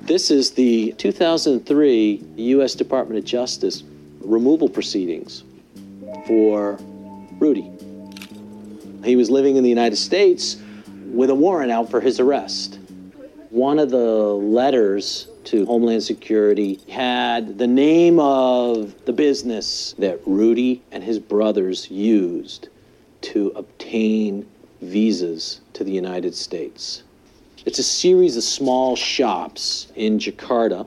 [0.00, 2.74] This is the 2003 U.S.
[2.74, 3.82] Department of Justice
[4.20, 5.42] removal proceedings
[6.26, 6.78] for
[7.38, 7.70] Rudy.
[9.04, 10.56] He was living in the United States
[11.06, 12.78] with a warrant out for his arrest.
[13.50, 13.98] One of the
[14.34, 21.88] letters to Homeland Security had the name of the business that Rudy and his brothers
[21.88, 22.68] used
[23.22, 24.48] to obtain
[24.82, 27.04] visas to the United States.
[27.64, 30.86] It's a series of small shops in Jakarta.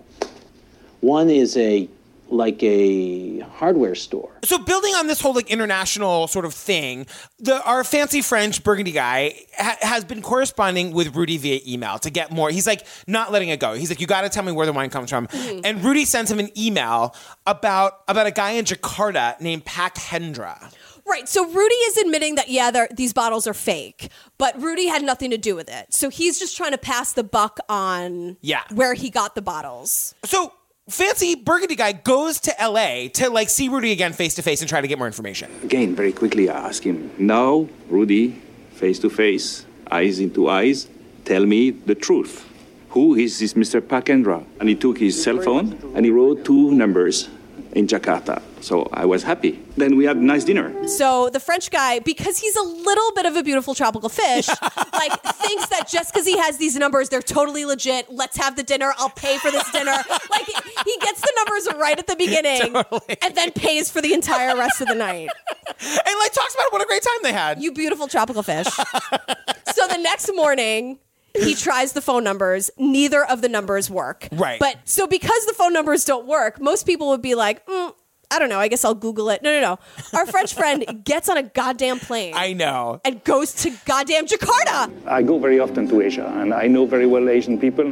[1.00, 1.88] One is a
[2.32, 4.32] like a hardware store.
[4.44, 7.08] So building on this whole like international sort of thing,
[7.40, 12.10] the our fancy French Burgundy guy ha- has been corresponding with Rudy via email to
[12.10, 12.50] get more.
[12.50, 13.74] He's like not letting it go.
[13.74, 15.28] He's like, you got to tell me where the wine comes from.
[15.28, 15.62] Mhm.
[15.64, 17.16] And Rudy sends him an email
[17.48, 20.72] about about a guy in Jakarta named Pak Hendra.
[21.06, 21.28] Right.
[21.28, 25.40] So Rudy is admitting that yeah, these bottles are fake, but Rudy had nothing to
[25.40, 25.92] do with it.
[25.92, 28.62] So he's just trying to pass the buck on Yeah.
[28.72, 30.14] where he got the bottles.
[30.26, 30.54] So
[30.90, 33.10] fancy Burgundy guy goes to L.A.
[33.10, 35.52] to like see Rudy again face to face and try to get more information.
[35.64, 40.88] Again, very quickly, I ask him, now, Rudy, face to face, eyes into eyes,
[41.26, 42.46] tell me the truth.
[42.90, 43.88] Who is this Mr.
[43.88, 44.44] Pak Hendra?
[44.60, 47.30] And he took his cell phone and he wrote two numbers
[47.74, 48.42] in Jakarta.
[48.62, 49.60] So I was happy.
[49.78, 50.88] Then we had a nice dinner.
[50.88, 54.48] So the French guy, because he's a little bit of a beautiful tropical fish,
[54.94, 58.12] like thinks that just because he has these numbers, they're totally legit.
[58.12, 58.94] Let's have the dinner.
[58.98, 59.96] I'll pay for this dinner.
[60.30, 60.46] Like
[60.86, 62.76] he gets the numbers right at the beginning,
[63.22, 65.30] and then pays for the entire rest of the night.
[65.82, 67.62] And like talks about what a great time they had.
[67.62, 68.68] You beautiful tropical fish.
[68.68, 71.00] so the next morning.
[71.44, 72.70] He tries the phone numbers.
[72.78, 74.28] Neither of the numbers work.
[74.32, 74.60] Right.
[74.60, 77.94] But so because the phone numbers don't work, most people would be like, mm,
[78.32, 78.60] I don't know.
[78.60, 79.42] I guess I'll Google it.
[79.42, 79.80] No, no, no.
[80.18, 83.02] Our French friend gets on a goddamn plane I know.
[83.04, 84.92] and goes to goddamn Jakarta.
[85.08, 87.92] I go very often to Asia, and I know very well Asian people.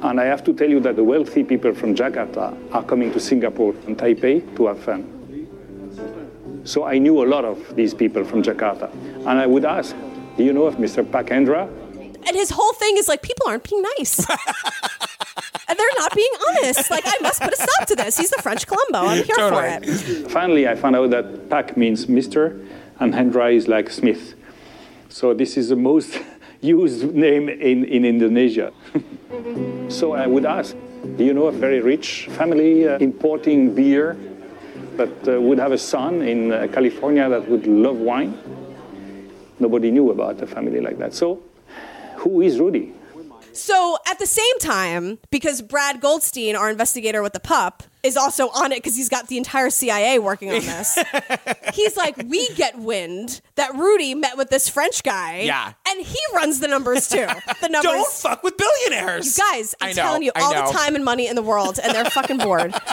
[0.00, 3.20] And I have to tell you that the wealthy people from Jakarta are coming to
[3.20, 5.04] Singapore and Taipei to have fun.
[6.64, 8.90] So I knew a lot of these people from Jakarta.
[9.26, 9.94] And I would ask,
[10.36, 11.02] do you know of Mr.
[11.10, 11.68] Pak Hendra?
[12.28, 14.18] And his whole thing is like, people aren't being nice.
[15.68, 16.90] and they're not being honest.
[16.90, 18.18] Like, I must put a stop to this.
[18.18, 19.08] He's the French Columbo.
[19.08, 20.30] I'm here for it.
[20.30, 22.68] Finally, I found out that Pak means Mr.
[23.00, 24.34] and Hendra is like Smith.
[25.08, 26.20] So this is the most
[26.60, 28.74] used name in, in Indonesia.
[29.88, 30.76] so I would ask,
[31.16, 34.18] do you know a very rich family uh, importing beer
[34.98, 38.36] that uh, would have a son in uh, California that would love wine?
[39.58, 41.14] Nobody knew about a family like that.
[41.14, 41.42] So
[42.18, 42.92] who is Rudy?
[43.52, 48.50] So at the same time, because Brad Goldstein, our investigator with the pup, is also
[48.50, 50.96] on it because he's got the entire CIA working on this.
[51.74, 55.40] he's like, we get wind that Rudy met with this French guy.
[55.40, 55.72] Yeah.
[55.88, 57.26] And he runs the numbers too.
[57.60, 57.82] The numbers.
[57.90, 59.36] Don't fuck with billionaires.
[59.36, 61.92] You guys, I'm know, telling you, all the time and money in the world, and
[61.92, 62.74] they're fucking bored.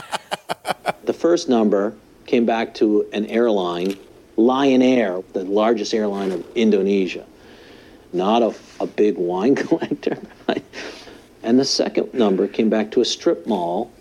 [1.03, 1.93] The first number
[2.25, 3.95] came back to an airline,
[4.37, 7.25] Lion Air, the largest airline of Indonesia,
[8.15, 10.17] not a, a big wine collector.
[11.43, 13.91] and the second number came back to a strip mall,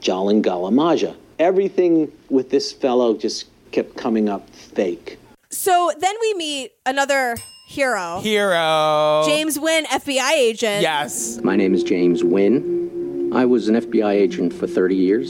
[0.00, 1.14] Jalan Maja.
[1.38, 5.18] Everything with this fellow just kept coming up fake.
[5.50, 8.20] So then we meet another hero.
[8.20, 9.22] Hero.
[9.26, 10.82] James Wynn, FBI agent.
[10.82, 11.40] Yes.
[11.42, 13.30] My name is James Wynn.
[13.34, 15.28] I was an FBI agent for 30 years,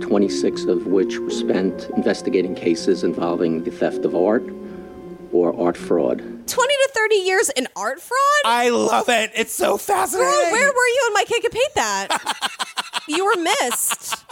[0.00, 4.44] 26 of which were spent investigating cases involving the theft of art
[5.32, 6.22] or art fraud.
[6.48, 8.18] 20 to 30 years in art fraud?
[8.44, 9.30] I love it.
[9.34, 10.28] It's so fascinating.
[10.32, 12.50] Girl, where were you in My Kid Could Paint That?
[13.08, 14.24] you were missed.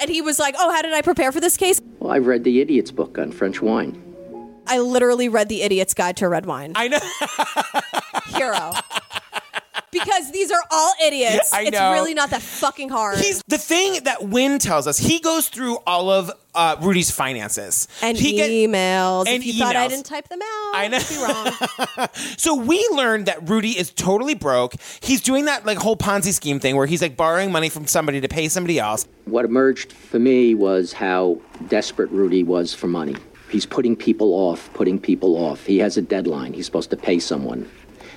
[0.00, 1.80] and he was like, Oh, how did I prepare for this case?
[2.00, 4.02] Well, I've read the Idiot's book on French wine.
[4.68, 6.72] I literally read The Idiot's Guide to Red Wine.
[6.74, 6.98] I know.
[8.36, 8.72] Hero.
[9.92, 11.52] Because these are all idiots.
[11.52, 11.92] I It's know.
[11.92, 13.18] really not that fucking hard.
[13.18, 14.98] He's the thing that Wynn tells us.
[14.98, 19.26] He goes through all of uh, Rudy's finances and he get- emails.
[19.26, 20.98] and if you thought I didn't type them out, I know.
[21.08, 21.16] Be
[21.98, 22.08] wrong.
[22.38, 24.74] So we learned that Rudy is totally broke.
[25.00, 28.20] He's doing that like whole Ponzi scheme thing where he's like borrowing money from somebody
[28.20, 29.06] to pay somebody else.
[29.24, 33.16] What emerged for me was how desperate Rudy was for money.
[33.50, 35.64] He's putting people off, putting people off.
[35.66, 36.52] He has a deadline.
[36.52, 37.68] He's supposed to pay someone,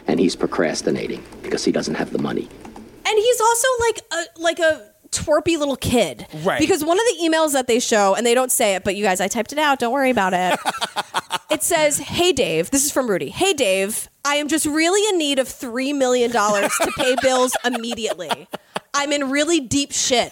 [0.10, 2.48] and he's procrastinating because he doesn't have the money.
[3.06, 6.26] and he's also like a like a twerpy little kid.
[6.44, 6.60] Right.
[6.60, 9.04] Because one of the emails that they show, and they don't say it, but you
[9.04, 9.80] guys, I typed it out.
[9.80, 10.60] Don't worry about it.
[11.52, 13.30] it says, "Hey Dave, this is from Rudy.
[13.30, 17.56] Hey Dave, I am just really in need of three million dollars to pay bills
[17.66, 18.48] immediately.
[18.94, 20.32] I'm in really deep shit.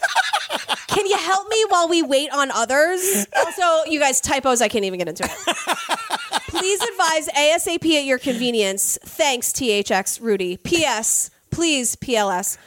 [0.88, 3.28] Can you help me while we wait on others?
[3.36, 6.37] Also, you guys, typos, I can't even get into it.
[6.48, 8.98] Please advise ASAP at your convenience.
[9.04, 10.58] Thanks, THX Rudy.
[10.58, 11.30] P.S.
[11.52, 12.58] Please, PLS.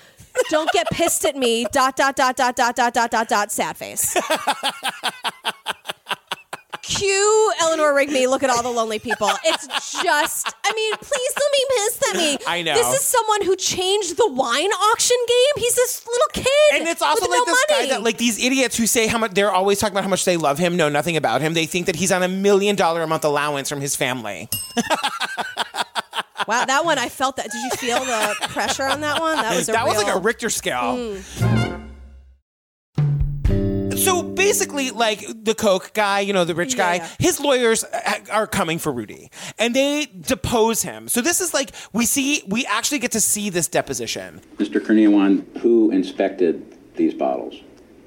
[0.49, 1.67] Don't get pissed at me.
[1.73, 3.53] Dot dot dot dot dot dot dot dot dot.
[3.53, 4.17] Sad face.
[6.91, 8.27] Cue Eleanor Rigby.
[8.27, 9.31] Look at all the lonely people.
[9.45, 9.67] It's
[10.03, 10.53] just.
[10.65, 12.39] I mean, please don't be pissed at me.
[12.47, 12.75] I know.
[12.75, 15.63] This is someone who changed the wine auction game.
[15.63, 16.81] He's this little kid.
[16.81, 17.83] And it's also with like no this money.
[17.89, 20.25] guy that like these idiots who say how much they're always talking about how much
[20.25, 21.55] they love him, know nothing about him.
[21.55, 24.49] They think that he's on a million dollar a month allowance from his family.
[26.49, 27.51] Wow, that one I felt that.
[27.51, 29.37] Did you feel the pressure on that one?
[29.37, 30.97] That was a that was like a Richter scale.
[30.97, 31.60] Mm.
[34.51, 36.99] Basically like the Koch guy, you know, the rich guy.
[37.19, 41.09] His lawyers uh, are coming for Rudy, and they depose him.
[41.09, 44.41] So this is like we see, we actually get to see this deposition.
[44.59, 44.81] Mr.
[44.81, 47.55] Kurniawan, who inspected these bottles?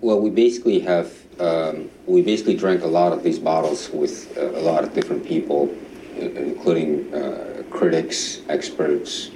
[0.02, 4.52] Well, we basically have, um, we basically drank a lot of these bottles with uh,
[4.52, 5.74] a lot of different people,
[6.18, 9.32] including uh, critics, experts,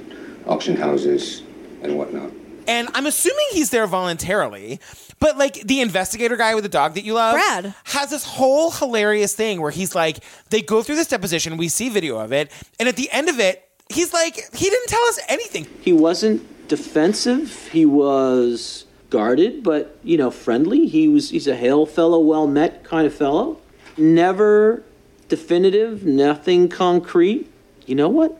[0.45, 1.43] auction houses,
[1.83, 2.31] and whatnot.
[2.67, 4.79] And I'm assuming he's there voluntarily.
[5.19, 7.73] But like the investigator guy with the dog that you love, Brad.
[7.85, 11.89] has this whole hilarious thing where he's like, they go through this deposition, we see
[11.89, 15.19] video of it, and at the end of it, he's like, he didn't tell us
[15.27, 15.65] anything.
[15.81, 17.69] He wasn't defensive.
[17.69, 20.85] He was guarded, but you know, friendly.
[20.87, 23.59] He was he's a hail fellow, well met kind of fellow.
[23.97, 24.83] Never
[25.29, 27.49] definitive, nothing concrete.
[27.85, 28.39] You know what?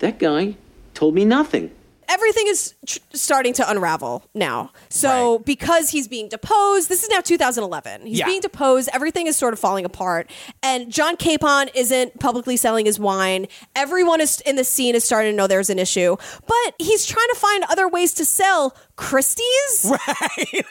[0.00, 0.56] That guy
[0.94, 1.70] told me nothing.
[2.10, 4.72] Everything is tr- starting to unravel now.
[4.88, 8.04] So because he's being deposed, this is now 2011.
[8.06, 8.26] He's Yeah.
[8.26, 8.88] being deposed.
[8.92, 10.28] Everything is sort of falling apart.
[10.62, 13.46] And John Kapon isn't publicly selling his wine.
[13.76, 16.16] Everyone is in the scene is starting to know there's an issue.
[16.46, 19.90] But he's trying to find other ways to sell Christie's.
[19.90, 20.66] Right.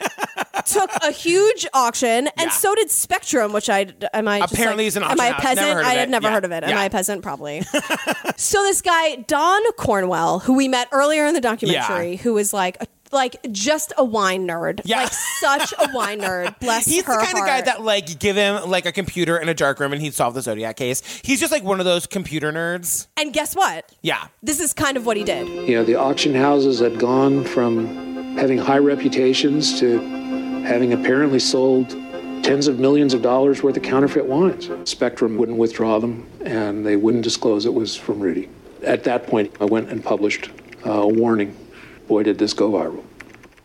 [0.64, 4.96] took a huge auction, and so did Spectrum, which I am I Apparently like, is
[4.96, 5.56] an Am I a auction house.
[5.56, 5.86] Never peasant?
[5.86, 6.32] I had never Yeah.
[6.34, 6.64] heard of it.
[6.64, 6.80] Am Yeah.
[6.80, 7.22] I a peasant?
[7.22, 7.62] Probably.
[8.36, 12.76] so this guy Don Cornwell, who we met earlier in the documentary, who is like
[12.82, 15.02] a, like just a wine nerd, Yeah.
[15.02, 16.58] like such a wine nerd.
[16.60, 19.48] Bless He's her the kind of guy that like give him like a computer in
[19.48, 21.02] a dark room and he'd solve the Zodiac case.
[21.24, 23.06] He's just like one of those computer nerds.
[23.16, 23.90] and guess what?
[24.02, 24.26] Yeah.
[24.42, 25.48] This is kind of what he did.
[25.68, 29.98] You know, the auction houses had gone from having high reputations to
[30.64, 31.90] having apparently sold
[32.42, 34.70] tens of millions of dollars worth of counterfeit wines.
[34.88, 38.48] Spectrum wouldn't withdraw them, and they wouldn't disclose it was from Rudy.
[38.82, 40.50] At that point, I went and published
[40.86, 41.56] uh, a warning.
[42.08, 43.04] Boy, did this go viral.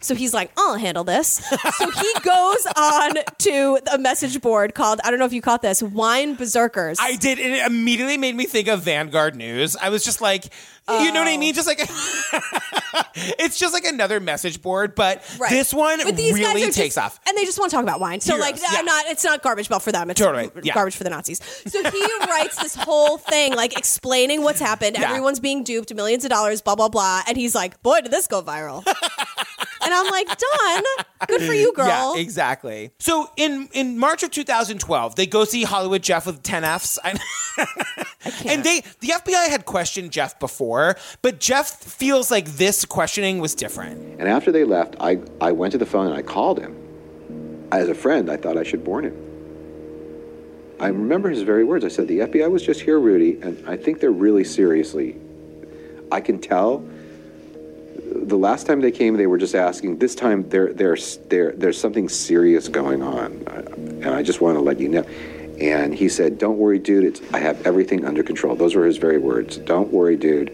[0.06, 1.42] So he's like, I'll handle this.
[1.78, 5.62] so he goes on to a message board called, I don't know if you caught
[5.64, 6.98] this, Wine Berserkers.
[7.02, 9.76] I did, and it immediately made me think of Vanguard News.
[9.76, 10.46] I was just like,
[10.88, 11.40] you know what I oh.
[11.40, 11.56] mean?
[11.56, 11.80] Just like
[13.40, 15.50] it's just like another message board, but Right.
[15.50, 17.20] this one But these guys really takes just- off.
[17.28, 18.22] and they just want to talk about wine.
[18.22, 18.68] So like, yeah.
[18.72, 19.06] I'm not.
[19.08, 20.12] It's not garbage belt for them.
[20.12, 20.76] It's Totally, yeah.
[20.76, 21.42] garbage for the Nazis.
[21.66, 24.98] So he writes this whole thing like explaining what's happened.
[25.00, 25.10] Yeah.
[25.10, 27.24] Everyone's being duped, millions of dollars, blah blah blah.
[27.28, 28.86] And he's like, "Boy, did this go viral."
[29.86, 30.84] and I'm like, "Done.
[31.28, 32.92] Good for you, girl." Yeah, exactly.
[33.00, 37.00] So in in March of 2012, they go see Hollywood Jeff with 10 Fs.
[37.06, 37.20] I-
[38.48, 43.54] and they the FBI had questioned Jeff before, but Jeff feels like this questioning was
[43.56, 44.20] different.
[44.20, 46.76] And after they left, I, I went to the phone and I called him.
[47.72, 49.16] As a friend, I thought I should warn him.
[50.80, 51.86] I remember his very words.
[51.86, 55.16] I said, The FBI was just here, Rudy, and I think they're really seriously.
[56.12, 56.84] I can tell.
[58.28, 60.00] The last time they came, they were just asking.
[60.00, 63.44] This time, there, there's, there, there's something serious going on,
[64.04, 65.04] and I just want to let you know.
[65.60, 67.22] And he said, "Don't worry, dude.
[67.34, 69.58] I have everything under control." Those were his very words.
[69.58, 70.52] "Don't worry, dude.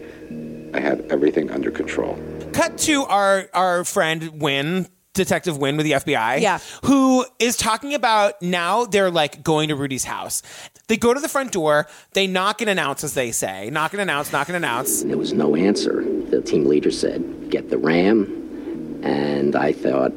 [0.74, 2.18] I have everything under control."
[2.52, 6.40] Cut to our our friend Wynn, Detective Wynn with the FBI.
[6.40, 6.58] Yeah.
[6.84, 10.42] Who is talking about now they're like going to Rudy's house.
[10.88, 13.70] They go to the front door, they knock and announce, as they say.
[13.70, 15.02] Knock and announce, knock and announce.
[15.02, 16.02] There was no answer.
[16.30, 18.38] The team leader said, Get the ram.
[19.02, 20.12] And I thought,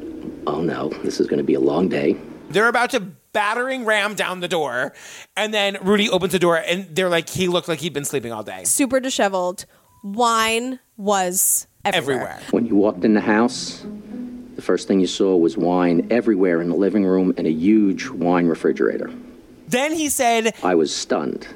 [0.46, 2.16] Oh no, this is going to be a long day.
[2.48, 3.00] They're about to
[3.32, 4.94] battering ram down the door,
[5.36, 8.32] and then Rudy opens the door and they're like, he looked like he'd been sleeping
[8.32, 8.64] all day.
[8.64, 9.66] Super disheveled.
[10.02, 12.40] Wine was everywhere.
[12.50, 13.84] When you walked in the house,
[14.56, 18.08] the first thing you saw was wine everywhere in the living room and a huge
[18.08, 19.12] wine refrigerator.
[19.68, 21.46] Then he said, I was stunned.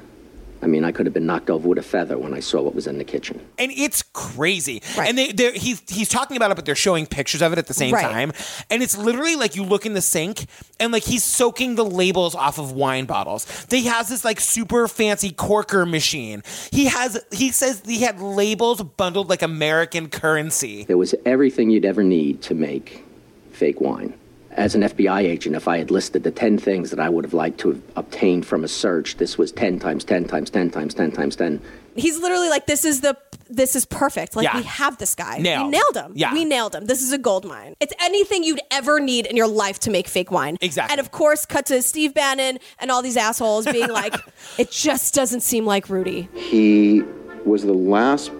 [0.63, 2.75] I mean, I could have been knocked over with a feather when I saw what
[2.75, 3.39] was in the kitchen.
[3.57, 4.81] and it's crazy.
[4.97, 7.65] And they, they're, he's he's talking about it, but they're showing pictures of it at
[7.67, 8.03] the same Right.
[8.03, 8.31] time.
[8.69, 10.45] And it's literally like you look in the sink
[10.79, 13.45] and like he's soaking the labels off of wine bottles.
[13.65, 16.43] They has this like super fancy corker machine.
[16.71, 20.83] He has he says he had labels bundled like American currency.
[20.85, 23.03] There was everything you'd ever need to make
[23.51, 24.13] fake wine.
[24.57, 27.33] As an FBI agent, if I had listed the 10 things that I would have
[27.33, 30.93] liked to have obtained from a search, this was 10 times 10 times 10 times
[30.93, 31.61] 10 times 10.
[31.95, 33.17] He's literally like, "This is the."
[33.49, 34.37] This is perfect.
[34.37, 34.55] Like Yeah.
[34.57, 35.37] we have this guy.
[35.39, 35.65] Nailed.
[35.65, 36.11] We nailed him.
[36.15, 36.33] Yeah.
[36.33, 36.85] We nailed him.
[36.85, 37.75] This is a gold mine.
[37.81, 40.57] It's anything you'd ever need in your life to make fake wine.
[40.61, 40.93] Exactly.
[40.93, 44.15] And of course, cut to Steve Bannon and all these assholes being like,
[44.57, 47.03] "It just doesn't seem like Rudy." He
[47.45, 48.31] was the last,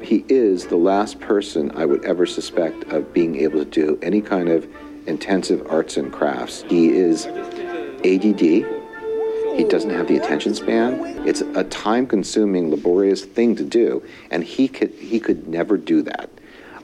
[0.00, 4.20] he is the last person I would ever suspect of being able to do any
[4.20, 4.68] kind of
[5.06, 6.64] intensive arts and crafts.
[6.68, 8.40] He is ADD.
[8.40, 11.26] He doesn't have the attention span.
[11.26, 16.30] It's a time-consuming, laborious thing to do, and he could he could never do that.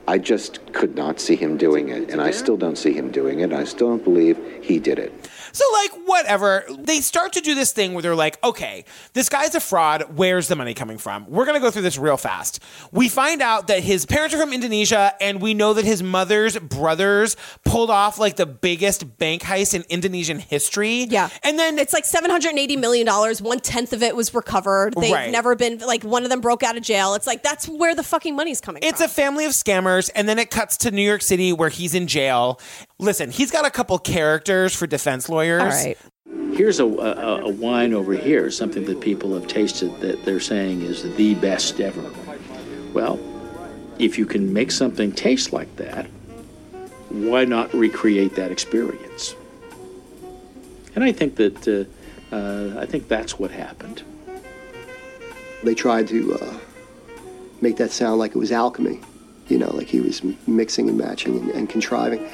[0.07, 3.41] I just could not see him doing it, and I still don't see him doing
[3.41, 3.53] it.
[3.53, 5.29] I still don't believe he did it.
[5.59, 6.63] So, like, whatever.
[6.69, 10.05] They start to do this thing where they're like, okay, this guy's a fraud.
[10.15, 11.29] Where's the money coming from?
[11.29, 12.61] We're going to go through this real fast.
[12.93, 16.57] We find out that his parents are from Indonesia, and we know that his mother's
[16.57, 17.35] brothers
[17.65, 21.03] pulled off like the biggest bank heist in Indonesian history.
[21.09, 21.27] Yeah.
[21.43, 23.05] And then it's like $780 million.
[23.05, 24.93] One tenth of it was recovered.
[24.95, 25.29] They've Right.
[25.29, 27.15] never been, like, one of them broke out of jail.
[27.15, 28.87] It's like, that's where the fucking money's coming from.
[28.87, 31.93] It's a family of scammers, and then it cuts to New York City where he's
[31.93, 32.61] in jail.
[32.99, 35.85] Listen, he's got a couple characters for defense lawyers.
[36.53, 40.81] Here's a, a, a wine over here, something that people have tasted that they're saying
[40.81, 42.11] is the best ever.
[42.93, 43.17] Well,
[43.99, 46.07] if you can make something taste like that,
[47.09, 49.33] why not recreate that experience?
[50.95, 51.67] And I think that
[52.31, 54.03] uh, uh, I think that's what happened.
[55.63, 56.57] They tried to uh,
[57.61, 58.99] make that sound like it was alchemy,
[59.47, 62.27] you know, like he was mixing and matching and, and contriving.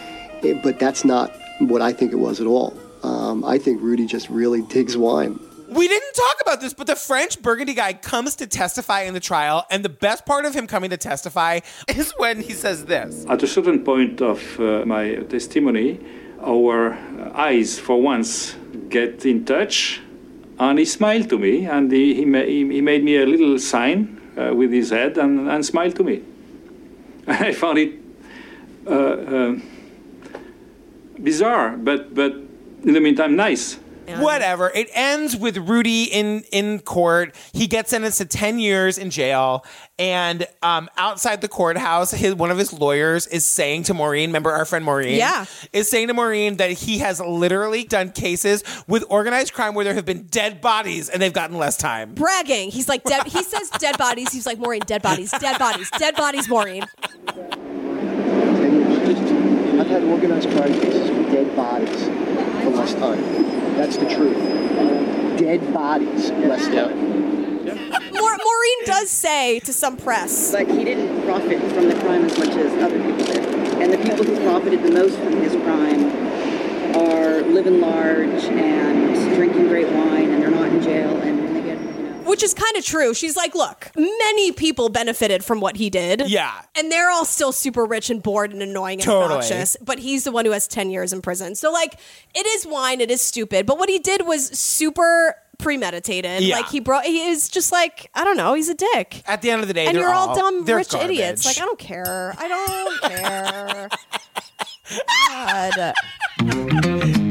[0.45, 2.77] Eh, but that's not what I think it was at all.
[3.03, 5.39] Um, I think Rudy just really digs wine.
[5.67, 9.19] We didn't talk about this, but the French Burgundy guy comes to testify in the
[9.19, 13.25] trial, and the best part of him coming to testify is when he says this.
[13.27, 15.99] At a certain point of uh, my testimony,
[16.41, 16.93] our
[17.33, 18.55] eyes, for once,
[18.89, 20.01] get in touch,
[20.59, 23.57] and he smiled to me, and he, he, ma- he he made me a little
[23.59, 26.21] sign uh, with his head and, and smiled to me.
[27.27, 27.93] I found it
[28.87, 29.55] uh, uh,
[31.23, 33.79] bizarre, but, but in the meantime, nice.
[34.19, 34.69] Whatever.
[34.75, 37.33] It ends with Rudy in in court.
[37.53, 39.65] He gets sentenced to ten years in jail,
[39.97, 44.51] and um, outside the courthouse, his one of his lawyers is saying to Maureen, remember
[44.51, 45.45] our friend Maureen, Yeah.
[45.73, 49.95] is saying to Maureen that he has literally done cases with organized crime where there
[49.95, 52.13] have been dead bodies and they've gotten less time.
[52.13, 52.69] bragging.
[52.69, 54.31] He's like, dead, he says dead bodies.
[54.31, 56.85] He's like, Maureen, dead bodies, dead bodies, dead bodies, Maureen.
[59.79, 62.05] I've had organized crime cases with dead bodies
[62.63, 63.21] for less time.
[63.75, 64.37] That's the truth.
[65.37, 67.65] Dead bodies, less time.
[67.65, 70.51] Maur- Maureen does say to some press.
[70.51, 73.45] But he didn't profit from the crime as much as other people did.
[73.81, 76.09] And the people who profited the most from his crime
[76.95, 81.64] are living large and drinking great wine, and they're not in jail, and they get
[82.25, 83.13] Which is kind of true.
[83.13, 86.23] She's like, look, many people benefited from what he did.
[86.29, 86.51] Yeah.
[86.75, 89.25] And they're all still super rich and bored and annoying and Totally.
[89.35, 89.77] obnoxious.
[89.81, 91.55] But he's the one who has 10 years in prison.
[91.55, 91.93] So, like,
[92.33, 93.65] it is wine, it is stupid.
[93.65, 96.41] But what he did was super premeditated.
[96.41, 96.55] Yeah.
[96.57, 99.21] Like, he brought, he is just like, I don't know, he's a dick.
[99.27, 101.45] At the end of the day, and they're you're all, all- dumb, rich idiots.
[101.45, 102.35] Like, I don't care.
[102.37, 103.89] I don't care.
[107.09, 107.24] God.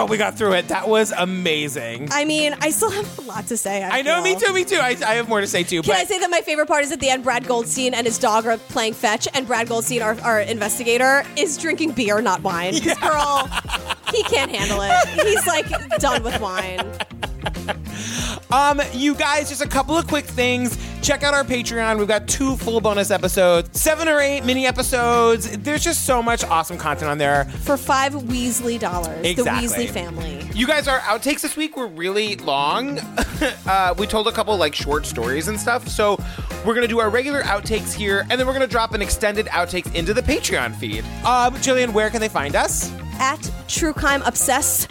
[0.00, 0.68] Girl, we got through it.
[0.68, 2.08] That was amazing.
[2.10, 3.82] I mean, I still have a lot to say.
[3.82, 4.76] I, I know, me too, me too.
[4.76, 5.82] I, I have more to say too.
[5.82, 7.24] Can but I say that my favorite part is at the end?
[7.24, 11.56] Brad Goldstein and his dog are playing fetch, and Brad Goldstein, our, our investigator, is
[11.56, 12.74] drinking beer, not wine.
[12.74, 13.48] Because girl,
[14.12, 15.26] he can't handle it.
[15.26, 16.80] He's like done with wine.
[18.52, 20.76] Um, you guys, just a couple of quick things.
[21.02, 21.98] Check out our Patreon.
[21.98, 25.56] We've got two full bonus episodes, seven or eight mini episodes.
[25.58, 27.44] There's just so much awesome content on there.
[27.64, 29.66] For five Weasley dollars, Exactly.
[29.68, 30.50] the Weasley family.
[30.52, 32.98] You guys, our outtakes this week were really long.
[33.66, 35.88] uh, we told a couple like short stories and stuff.
[35.88, 36.18] So
[36.66, 39.94] we're gonna do our regular outtakes here, and then we're gonna drop an extended outtakes
[39.94, 41.04] into the Patreon feed.
[41.24, 42.92] Um, Gillian, where can they find us?
[43.18, 44.90] At True Crime Obsessed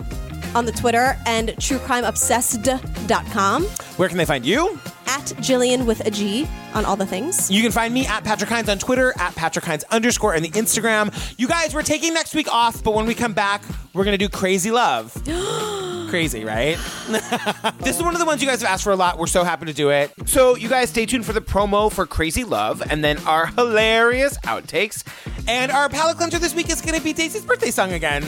[0.56, 3.64] on the Twitter and truecrimeobsessed.com.
[3.64, 4.80] Where can they find you?
[5.08, 7.52] At Gillian with a G on all the things.
[7.52, 10.52] You can find me at Patrick Hinds on Twitter, at Patrick Hinds underscore on the
[10.52, 11.14] Instagram.
[11.38, 14.30] You guys, we're taking next week off, but when we come back, we're gonna do
[14.30, 15.16] Crazy Love.
[16.10, 16.78] Crazy, right?
[17.80, 19.20] this is one of the ones you guys have asked for a lot.
[19.20, 20.12] We're so happy to do it.
[20.26, 24.38] So, you guys stay tuned for the promo for Crazy Love and then our hilarious
[24.40, 25.04] outtakes.
[25.48, 28.24] And our palate cleanser this week is going to be Daisy's birthday song again.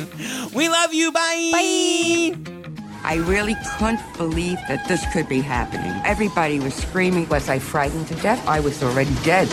[0.53, 1.11] We love you.
[1.11, 1.49] Bye.
[1.51, 2.61] Bye.
[3.03, 5.99] I really couldn't believe that this could be happening.
[6.05, 7.27] Everybody was screaming.
[7.29, 8.47] Was I frightened to death?
[8.47, 9.47] I was already dead.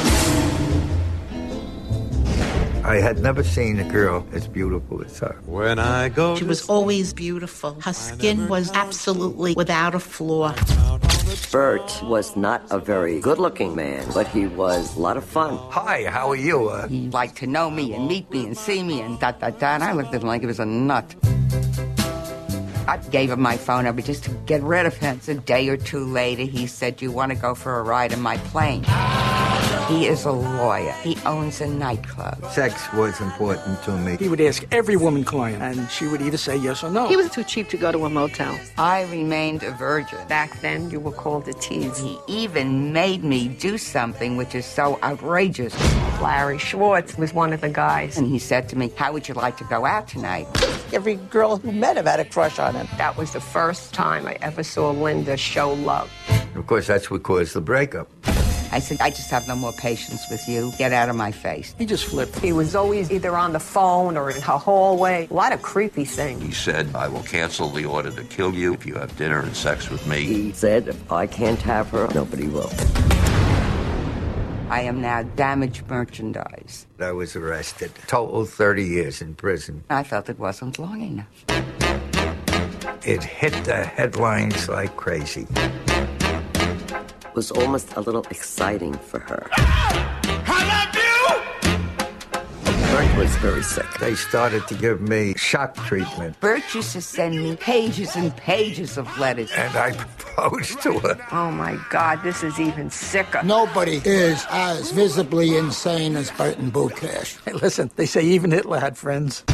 [2.89, 5.37] I had never seen a girl as beautiful as her.
[5.45, 7.79] When I go She was always beautiful.
[7.83, 10.55] Her skin was absolutely without a flaw.
[11.53, 15.59] Bert was not a very good looking man, but he was a lot of fun.
[15.71, 16.71] Hi, how are you?
[16.71, 19.51] Uh, He'd like to know me and meet me and see me and da da
[19.51, 19.75] da.
[19.75, 21.15] And I looked at him like he was a nut.
[22.89, 25.21] I gave him my phone number just to get rid of him.
[25.29, 28.23] A day or two later, he said, "You want to go for a ride in
[28.23, 28.87] my plane?"
[29.89, 30.93] He is a lawyer.
[31.03, 32.45] He owns a nightclub.
[32.51, 34.19] Sex was important to me.
[34.19, 37.09] He would ask every woman client, and she would either say yes or no.
[37.09, 38.61] He was too cheap to go to a motel.
[38.77, 40.19] I remained a virgin.
[40.29, 41.99] Back then, you were called a tease.
[41.99, 45.75] He even made me do something which is so outrageous.
[46.21, 48.19] Larry Schwartz was one of the guys.
[48.19, 50.47] And he said to me, How would you like to go out tonight?
[50.93, 52.89] Every girl who met him had a crush on him.
[52.99, 56.11] That was the first time I ever saw Linda show love.
[56.57, 58.11] Of course, that's what caused the breakup.
[58.71, 60.73] I said, I just have no more patience with you.
[60.79, 61.75] Get out of my face.
[61.79, 62.39] He just flipped.
[62.39, 65.27] He was always either on the phone or in her hallway.
[65.31, 66.43] A lot of creepy things.
[66.43, 69.57] He said, I will cancel the order to kill you if you have dinner and
[69.57, 70.25] sex with me.
[70.25, 72.71] He said, if I can't have her, nobody will.
[74.71, 76.87] I am now damaged merchandise.
[77.01, 77.91] I was arrested.
[78.07, 79.83] Total 30 years in prison.
[79.89, 81.45] I felt it wasn't long enough.
[83.07, 85.47] It hit the headlines like crazy.
[87.39, 89.47] It was almost a little exciting for her.
[92.91, 93.87] Bert was very sick.
[94.01, 96.41] They started to give me shock treatment.
[96.41, 99.53] Bert used to send me pages and pages of letters.
[99.53, 101.17] And I proposed to her.
[101.31, 103.41] Oh my God, this is even sicker.
[103.45, 107.39] Nobody is as visibly insane as Burton Pugach.
[107.45, 109.45] Hey, listen, they say even Hitler had friends.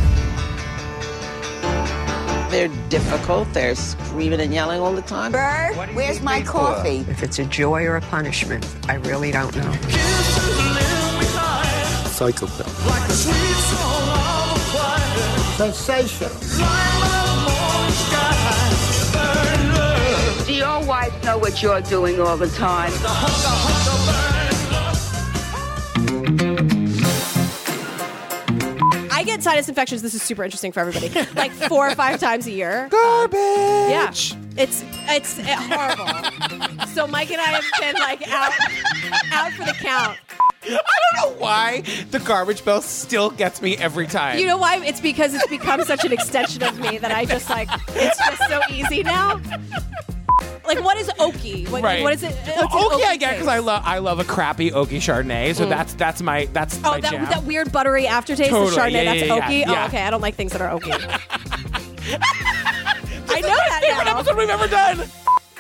[2.55, 3.53] They're difficult.
[3.53, 5.33] They're screaming and yelling all the time.
[5.33, 7.05] Bert, where's my coffee?
[7.09, 9.73] If it's a joy or a punishment, I really don't know.
[12.13, 12.71] Psychopath.
[15.57, 16.31] Sensational.
[20.47, 22.93] Do your wife know what you're doing all the time?
[23.05, 24.44] I
[29.35, 30.03] get sinus infections.
[30.03, 31.11] This is super interesting for everybody.
[31.35, 32.85] Like four or five times a year.
[32.85, 33.37] Um, garbage.
[33.37, 34.13] Yeah,
[34.57, 36.87] it's it's horrible.
[36.89, 38.53] so Mike and I have been like out
[39.33, 40.19] out for the count.
[40.67, 44.39] I don't know why the garbage bell still gets me every time.
[44.39, 44.77] You know why?
[44.79, 48.49] It's because it's become such an extension of me that I just like it's just
[48.49, 49.41] so easy now.
[50.67, 51.69] Like what is oaky?
[51.69, 52.03] What, right.
[52.03, 52.35] what is it?
[52.47, 55.67] Well, an oaky, I get because I love I love a crappy oaky Chardonnay, so
[55.67, 55.69] Mm.
[55.69, 57.25] that's that's my that's Oh, my that, jam.
[57.27, 58.69] that weird buttery aftertaste Totally.
[58.69, 58.93] of Chardonnay.
[59.05, 59.83] Yeah, that's yeah, yeah.
[59.83, 60.03] Oh, okay.
[60.03, 60.91] I don't like things that are oaky.
[63.29, 64.19] I know that favorite now.
[64.19, 65.09] episode we've ever done.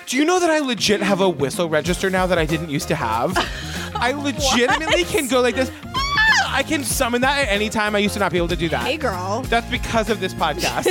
[0.06, 2.88] Do you know that I legit have a whistle register now that I didn't used
[2.88, 3.32] to have?
[3.96, 5.70] I legitimately can go like this.
[6.54, 7.96] I can summon that at any time.
[7.96, 8.86] I used to not be able to do that.
[8.86, 9.42] Hey, girl.
[9.48, 10.84] That's because of this podcast.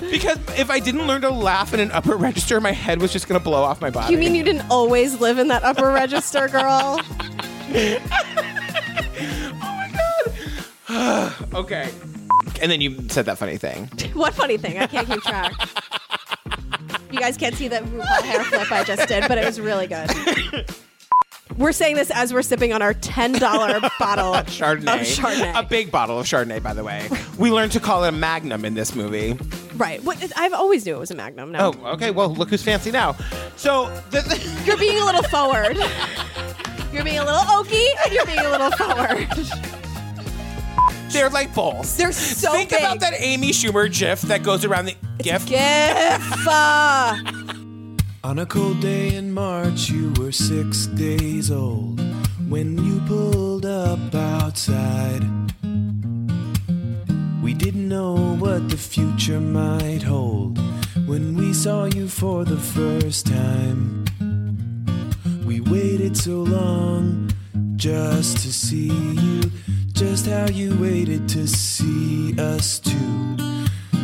[0.10, 3.28] because if I didn't learn to laugh in an upper register, my head was just
[3.28, 4.12] going to blow off my body.
[4.12, 7.00] You mean you didn't always live in that upper register, girl?
[9.14, 9.90] Oh my
[10.88, 11.32] god.
[11.54, 11.88] Okay.
[12.60, 13.86] And then you said that funny thing.
[14.14, 14.78] what funny thing?
[14.78, 15.52] I can't keep track.
[17.12, 19.86] You guys can't see the RuPaul hair flip I just did, but it was really
[19.86, 20.10] good.
[21.58, 23.38] We're saying this as we're sipping on our $10
[23.98, 25.00] bottle Chardonnay.
[25.00, 25.58] of Chardonnay.
[25.58, 27.08] A big bottle of Chardonnay, by the way.
[27.38, 29.38] We learned to call it a Magnum in this movie.
[29.76, 30.02] Right.
[30.02, 31.52] What, I've always knew it was a Magnum.
[31.52, 31.72] No.
[31.82, 32.10] Oh, okay.
[32.10, 33.16] Well, look who's fancy now.
[33.56, 34.22] So, the,
[34.64, 35.76] You're being a little forward.
[36.92, 39.26] You're being a little oaky, and you're being a little forward.
[41.10, 41.96] they're like bowls.
[41.96, 42.80] They're so Think big.
[42.80, 45.46] about that Amy Schumer GIF that goes around the GIF.
[45.46, 46.46] GIF.
[46.46, 47.16] Uh.
[48.24, 52.00] On a cold day in March, you were six days old
[52.48, 55.24] when you pulled up outside.
[57.42, 60.56] We didn't know what the future might hold
[61.04, 64.04] when we saw you for the first time.
[65.44, 67.28] We waited so long
[67.74, 69.50] just to see you,
[69.94, 73.51] just how you waited to see us too.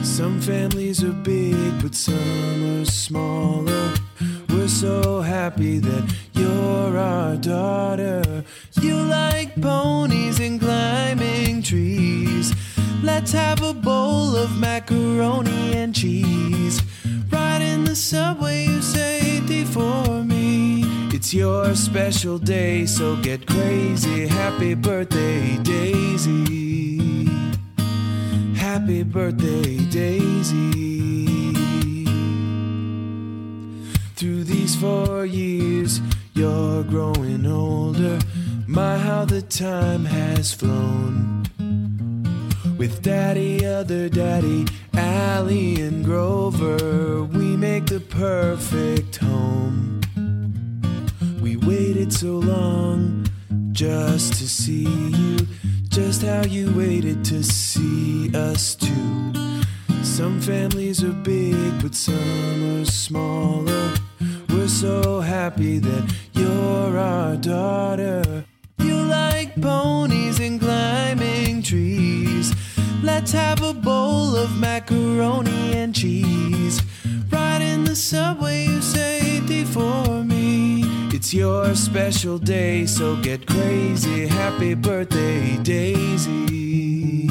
[0.02, 3.94] Some families are big, but some are smaller.
[4.48, 8.44] We're so happy that you're our daughter.
[8.80, 12.54] You like ponies and climbing trees.
[13.02, 16.82] Let's have a bowl of macaroni and cheese.
[17.30, 20.84] Ride in the subway, you say, "D for me.
[21.12, 24.26] It's your special day, so get crazy.
[24.26, 26.67] Happy birthday, Daisy.
[28.72, 31.54] Happy birthday, Daisy.
[34.14, 36.02] Through these four years,
[36.34, 38.18] you're growing older.
[38.66, 41.46] My, how the time has flown.
[42.76, 50.02] With daddy, other daddy, Allie and Grover, we make the perfect home.
[51.40, 53.24] We waited so long
[53.72, 55.46] just to see you,
[56.04, 59.32] just how you waited to see us too.
[60.04, 63.94] Some families are big, but some are smaller.
[64.48, 68.44] We're so happy that you're our daughter.
[68.78, 72.54] You like ponies and climbing trees.
[73.02, 76.80] Let's have a bowl of macaroni and cheese.
[77.28, 80.87] Ride in the subway, you say, D for me.
[81.20, 84.28] It's your special day, so get crazy.
[84.28, 87.26] Happy birthday, Daisy.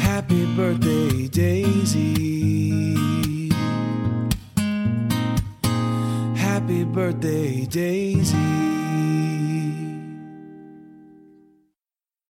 [0.00, 2.94] Happy birthday, Daisy.
[6.34, 8.75] Happy birthday, Daisy.